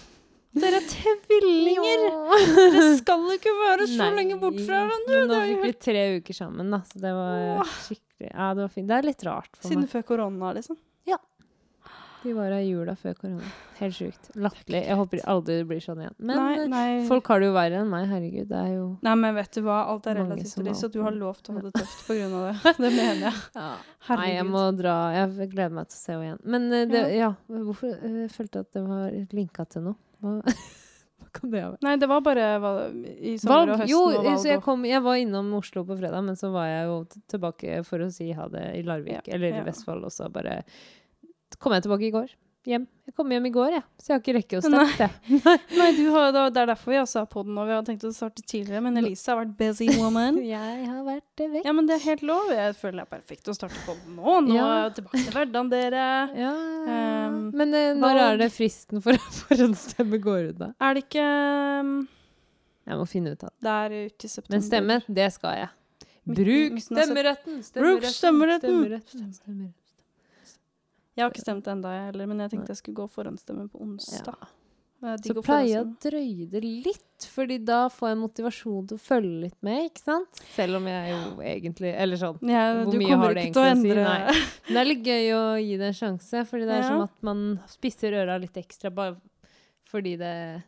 [0.59, 2.03] Dere er tvillinger!
[2.57, 5.15] Dere skal ikke være så Nei, lenge bort fra hverandre.
[5.23, 7.73] Men nå fikk vi tre uker sammen, da, så det var Åh.
[7.87, 8.89] skikkelig Ja, det var fint.
[8.91, 9.91] Det er litt rart for Siden meg.
[9.95, 10.77] før korona, liksom.
[12.19, 12.29] Ja.
[12.29, 13.49] De var her i jula før korona.
[13.79, 14.29] Helt sjukt.
[14.35, 14.81] Latterlig.
[14.83, 16.15] Jeg håper aldri det blir sånn igjen.
[16.17, 16.87] Men nei, eh, nei.
[17.07, 18.07] folk har det jo verre enn meg.
[18.11, 19.77] Herregud, det er jo nei, men vet du hva?
[19.93, 22.35] Alt er relativt til så du har lov til å ha det tøft på grunn
[22.41, 22.73] av det.
[22.83, 23.69] Det mener jeg.
[24.09, 24.97] Nei, jeg må dra.
[25.15, 26.43] Jeg gleder meg til å se henne igjen.
[26.55, 27.31] Men eh, det, ja.
[27.47, 29.99] hvorfor Jeg følte at det var linka til noe.
[30.19, 30.35] Hva,
[31.53, 31.63] det?
[31.85, 32.45] Nei, det var bare
[33.15, 34.39] i sommer og høsten Jo, og valg.
[34.43, 36.99] så jeg, kom, jeg var innom Oslo på fredag, men så var jeg jo
[37.31, 39.65] tilbake for å si ha det i Larvik, Ja, eller ja.
[39.67, 40.59] Vestfold, og så bare
[41.57, 42.29] kom jeg tilbake i går.
[42.67, 42.83] Hjem.
[43.07, 43.83] Jeg kom hjem i går, jeg.
[43.97, 45.05] Så jeg har ikke rekket å starte.
[45.79, 47.63] Nei, du har, det er derfor vi også har podden nå.
[47.65, 50.37] Vi hadde tenkt å starte tidligere, men Elise har vært busy woman.
[50.43, 51.63] Jeg har vært vekk.
[51.65, 52.51] Ja, men det er helt lov.
[52.53, 54.35] Jeg føler det er perfekt å starte podden nå.
[54.49, 54.67] Nå Ja.
[54.67, 56.05] er jeg tilbake til hverdagen, dere.
[56.43, 56.53] Ja,
[56.89, 60.69] Um, men uh, når er det fristen for forhåndsstemme går ut, da?
[60.81, 61.25] Er det ikke
[61.83, 61.91] um,
[62.87, 63.59] Jeg må finne ut av det.
[63.67, 64.55] Det er ute i september.
[64.57, 65.69] Men stemme, det skal jeg.
[66.29, 67.59] Bruk stemmeretten!
[67.75, 68.67] Bruk stemmeretten!
[68.67, 69.69] stemmeretten, stemmeretten.
[71.19, 73.81] Jeg har ikke stemt ennå, jeg heller, men jeg tenkte jeg skulle gå forhåndsstemme på
[73.83, 74.39] onsdag.
[74.39, 74.55] Ja.
[74.99, 79.37] Så pleier jeg å drøye det litt, fordi da får jeg motivasjon til å følge
[79.45, 80.41] litt med, ikke sant?
[80.55, 82.39] Selv om jeg jo egentlig Eller sånn.
[82.43, 83.93] Ja, Hvor mye har det egentlig å å si?
[83.95, 84.17] Nei.
[84.67, 86.89] Men det er litt gøy å gi det en sjanse, fordi det er Ja.
[86.89, 89.15] som at man spisser øra litt ekstra bare
[89.89, 90.63] fordi det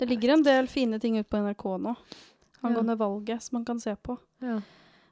[0.00, 1.96] Det ligger en del fine ting ute på NRK nå
[2.64, 4.16] angående valget som man kan se på.
[4.40, 4.60] Ja.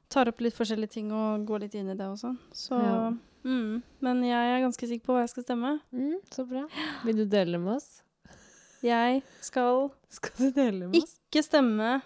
[0.09, 2.37] Tar opp litt forskjellige ting og går litt inn i det og sånn.
[2.53, 3.13] Så Ja.
[3.43, 5.73] Mm, Men jeg er ganske sikker på hva jeg skal stemme.
[5.91, 6.65] Mm, så bra.
[7.05, 7.89] Vil du dele med oss?
[8.83, 11.17] Jeg skal Skal du dele med oss?
[11.19, 12.01] ikke stemme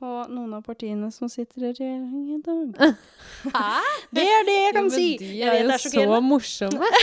[0.00, 2.94] på noen av partiene som sitter i regjering i dag.
[3.56, 3.82] Hæ?
[4.16, 5.08] Det er det jeg kan ja, si!
[5.20, 6.80] De Jeg er jo er så morsomme.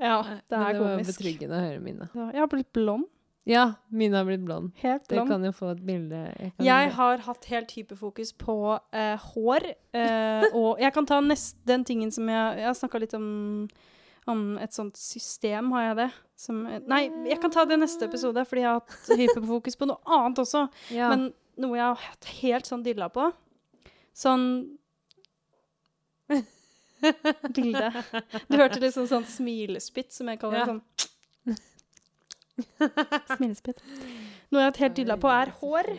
[0.00, 0.48] Ja, det er komisk.
[0.48, 1.08] det var komisk.
[1.10, 2.06] betryggende å høre mine.
[2.14, 3.08] Ja, Jeg har blitt blond.
[3.48, 4.70] Ja, mine har blitt blond.
[4.82, 5.26] Helt blond.
[5.28, 6.18] Du kan jo få et bilde.
[6.38, 8.56] Jeg Jeg har hatt helt hyperfokus på
[8.92, 9.64] eh, hår.
[9.96, 13.68] eh, og jeg kan ta nest, den tingen som jeg Jeg har snakka litt om,
[14.28, 16.10] om et sånt system, har jeg det?
[16.36, 19.88] Som, nei, jeg kan ta det i neste episode, fordi jeg har hatt hyperfokus på
[19.88, 20.66] noe annet også.
[20.94, 21.08] ja.
[21.14, 23.26] Men noe jeg har hatt helt sånn dilla på.
[24.16, 24.46] Sånn
[27.56, 27.90] Dilde.
[28.48, 30.64] Du hørte litt sånn smilespytt, som jeg kaller Ja.
[30.66, 30.74] det.
[30.74, 31.08] sånn
[33.36, 33.80] Smilespytt.
[34.50, 35.90] Noe jeg har vært helt dilla på, er hår.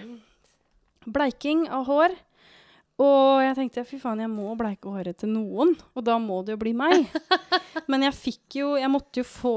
[1.09, 2.15] Bleiking av hår.
[3.01, 6.53] Og jeg tenkte fy faen, jeg må bleike håret til noen, og da må det
[6.53, 7.07] jo bli meg.
[7.89, 9.53] Men jeg fikk jo Jeg måtte jo få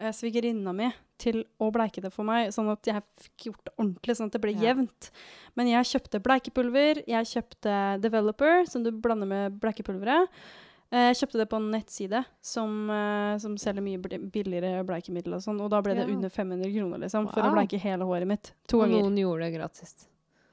[0.00, 0.88] eh, svigerinna mi
[1.18, 4.34] til å bleike det for meg, sånn at jeg fikk gjort det ordentlig, sånn at
[4.36, 4.68] det ble Ja.
[4.68, 5.08] jevnt.
[5.58, 10.30] Men jeg kjøpte bleikepulver, jeg kjøpte Developer, som du blander med bleikepulveret.
[10.90, 13.98] Eh, Jeg kjøpte det på en nettside som, eh, som selger mye
[14.32, 16.14] billigere bleikemiddel og sånn, og da ble det Ja.
[16.14, 18.52] under 500 kroner, liksom, for å bleike hele håret mitt.
[18.68, 19.02] To Og ganger.
[19.02, 20.06] noen gjorde det gratis.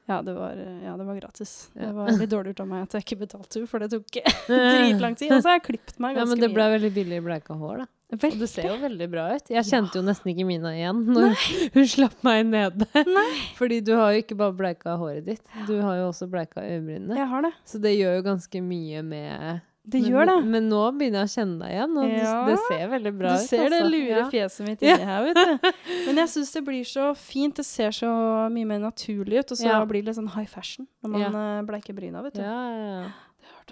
[0.07, 1.69] Ja, det var, eh, ja, det var gratis.
[1.75, 1.87] Ja.
[1.87, 4.05] Det var litt dårlig gjort av meg at jeg ikke betalte henne, for det tok
[4.47, 5.31] dritlang tid.
[5.31, 6.79] Og så har jeg klippet meg Ja, men det ble mye.
[6.79, 7.85] veldig billig bleika hår, da.
[8.15, 8.33] Veldig.
[8.33, 9.47] Og det ser jo veldig bra ut.
[9.49, 11.33] Jeg kjente jo nesten ikke Mina igjen når
[11.73, 12.85] hun slapp meg nede.
[13.57, 17.53] Fordi du har jo ikke bare bleika håret ditt, du har jo også bleika det.
[17.65, 20.35] Så det gjør jo ganske mye med Det men, gjør det.
[20.49, 22.31] Men nå begynner jeg å kjenne deg igjen, og Ja.
[22.45, 23.37] det, det ser veldig bra ut.
[23.37, 23.49] Du ut.
[23.49, 23.91] ser det altså.
[23.93, 25.69] lure fjeset mitt inni her, vet du.
[26.07, 27.55] Men jeg syns det blir så fint.
[27.55, 28.09] Det ser så
[28.49, 29.83] mye mer naturlig ut, og så Ja.
[29.85, 31.29] blir det litt sånn high fashion når man Ja.
[31.59, 32.41] eh, bleiker bryna, vet du.
[32.41, 33.11] Ja, ja, ja.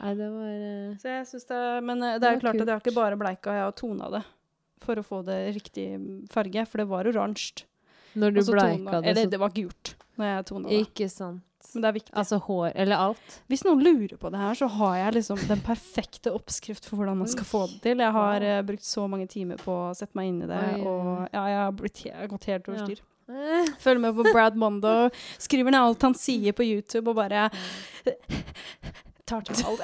[0.02, 2.42] Nei, det var eh, Så jeg synes det, men eh, det Det er jo klart
[2.42, 4.24] klart at jeg har ikke bare bleika, jeg har tona det.
[4.84, 5.88] For å få det riktig
[6.30, 7.66] farge, for det var oransje.
[8.16, 10.80] Når du bleika det, Eller det var gult når jeg tona det.
[10.86, 11.42] Ikke sant.
[11.74, 12.14] Men det er viktig.
[12.22, 13.38] Altså hår, eller alt.
[13.50, 17.18] Hvis noen lurer på det her, så har jeg liksom den perfekte oppskrift for hvordan
[17.24, 18.04] man skal få det til.
[18.06, 20.84] Jeg har eh, brukt så mange timer på å sette meg inn i det, Oi,
[20.86, 22.86] og ja, jeg har, blitt, jeg har gått helt over Ja.
[22.86, 23.04] styr.
[23.84, 24.94] Følger med på Brad Mondo,
[25.40, 27.46] skriver ned alt han sier på YouTube, og bare
[29.30, 29.82] tar til meg alt.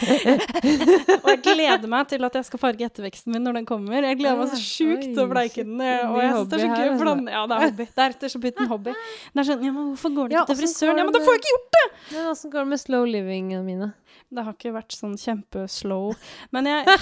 [1.22, 4.04] og jeg gleder meg til at jeg skal farge etterveksten min når den kommer.
[4.04, 5.80] Jeg gleder meg så sjukt til å bleike den.
[5.80, 7.14] Og jeg synes det er så gøy altså.
[7.32, 7.86] Ja, det er hobby.
[7.88, 8.92] Er og slett blitt en hobby.
[9.30, 11.00] Det er sånn, ja, men hvorfor går Ja, ikke til frisøren?
[11.00, 11.86] Ja, men da får jeg ikke gjort det!
[12.10, 13.90] Men åssen går det med slow livingen mine?
[14.30, 16.12] Det har ikke vært sånn kjempeslow.
[16.54, 16.80] Men jeg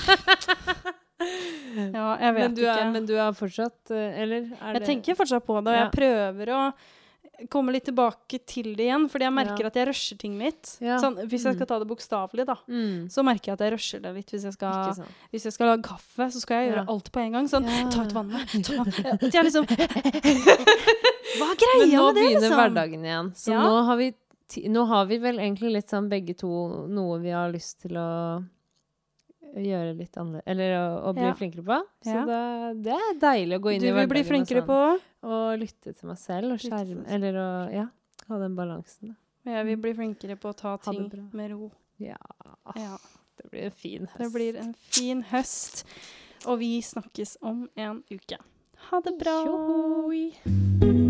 [1.19, 2.77] Ja, jeg vet men du ikke.
[2.79, 5.79] Er, men du er fortsatt eh, Eller er jeg det tenker fortsatt på det, og
[5.81, 6.61] jeg prøver å
[7.51, 9.67] komme litt tilbake til det igjen, fordi jeg merker Ja.
[9.69, 10.77] at jeg rusher ting mitt.
[10.81, 10.99] Ja.
[10.99, 11.57] Sånn, hvis jeg Mm.
[11.57, 13.07] skal ta det bokstavelig, da, mm.
[13.09, 14.31] så merker jeg at jeg rusher det litt.
[14.31, 14.95] Hvis jeg skal,
[15.33, 16.93] hvis jeg skal lage kaffe, så skal jeg gjøre Ja.
[16.93, 17.47] alt på en gang.
[17.47, 17.89] Sånn, Ja.
[17.91, 19.33] ta ut vannet, ta vannet.
[19.33, 19.67] jeg liksom
[21.39, 22.59] Hva er Men greia med det, Nå begynner liksom?
[22.59, 23.31] hverdagen igjen.
[23.35, 23.63] Så Ja.
[23.63, 24.15] nå, har vi
[24.69, 28.43] nå har vi vel egentlig litt sånn begge to noe vi har lyst til å
[29.55, 31.35] gjøre litt annerledes Eller å, å bli Ja.
[31.35, 31.79] flinkere på.
[32.05, 32.25] Så Ja.
[32.27, 34.81] det, det er deilig å gå inn Du i vil bli flinkere og på
[35.29, 37.05] Å lytte til meg selv og skjerme.
[37.09, 37.87] Eller å ja,
[38.29, 39.15] ha den balansen.
[39.45, 39.53] Da.
[39.53, 41.71] Jeg vil bli flinkere på å ta ting med ro.
[41.99, 42.17] Ja.
[42.77, 42.97] Ja.
[43.39, 44.19] Det blir en fin høst.
[44.19, 45.85] Det blir en fin høst.
[46.47, 48.39] Og vi snakkes om en uke.
[48.91, 49.45] Ha det bra.
[49.45, 51.07] Tjohoi.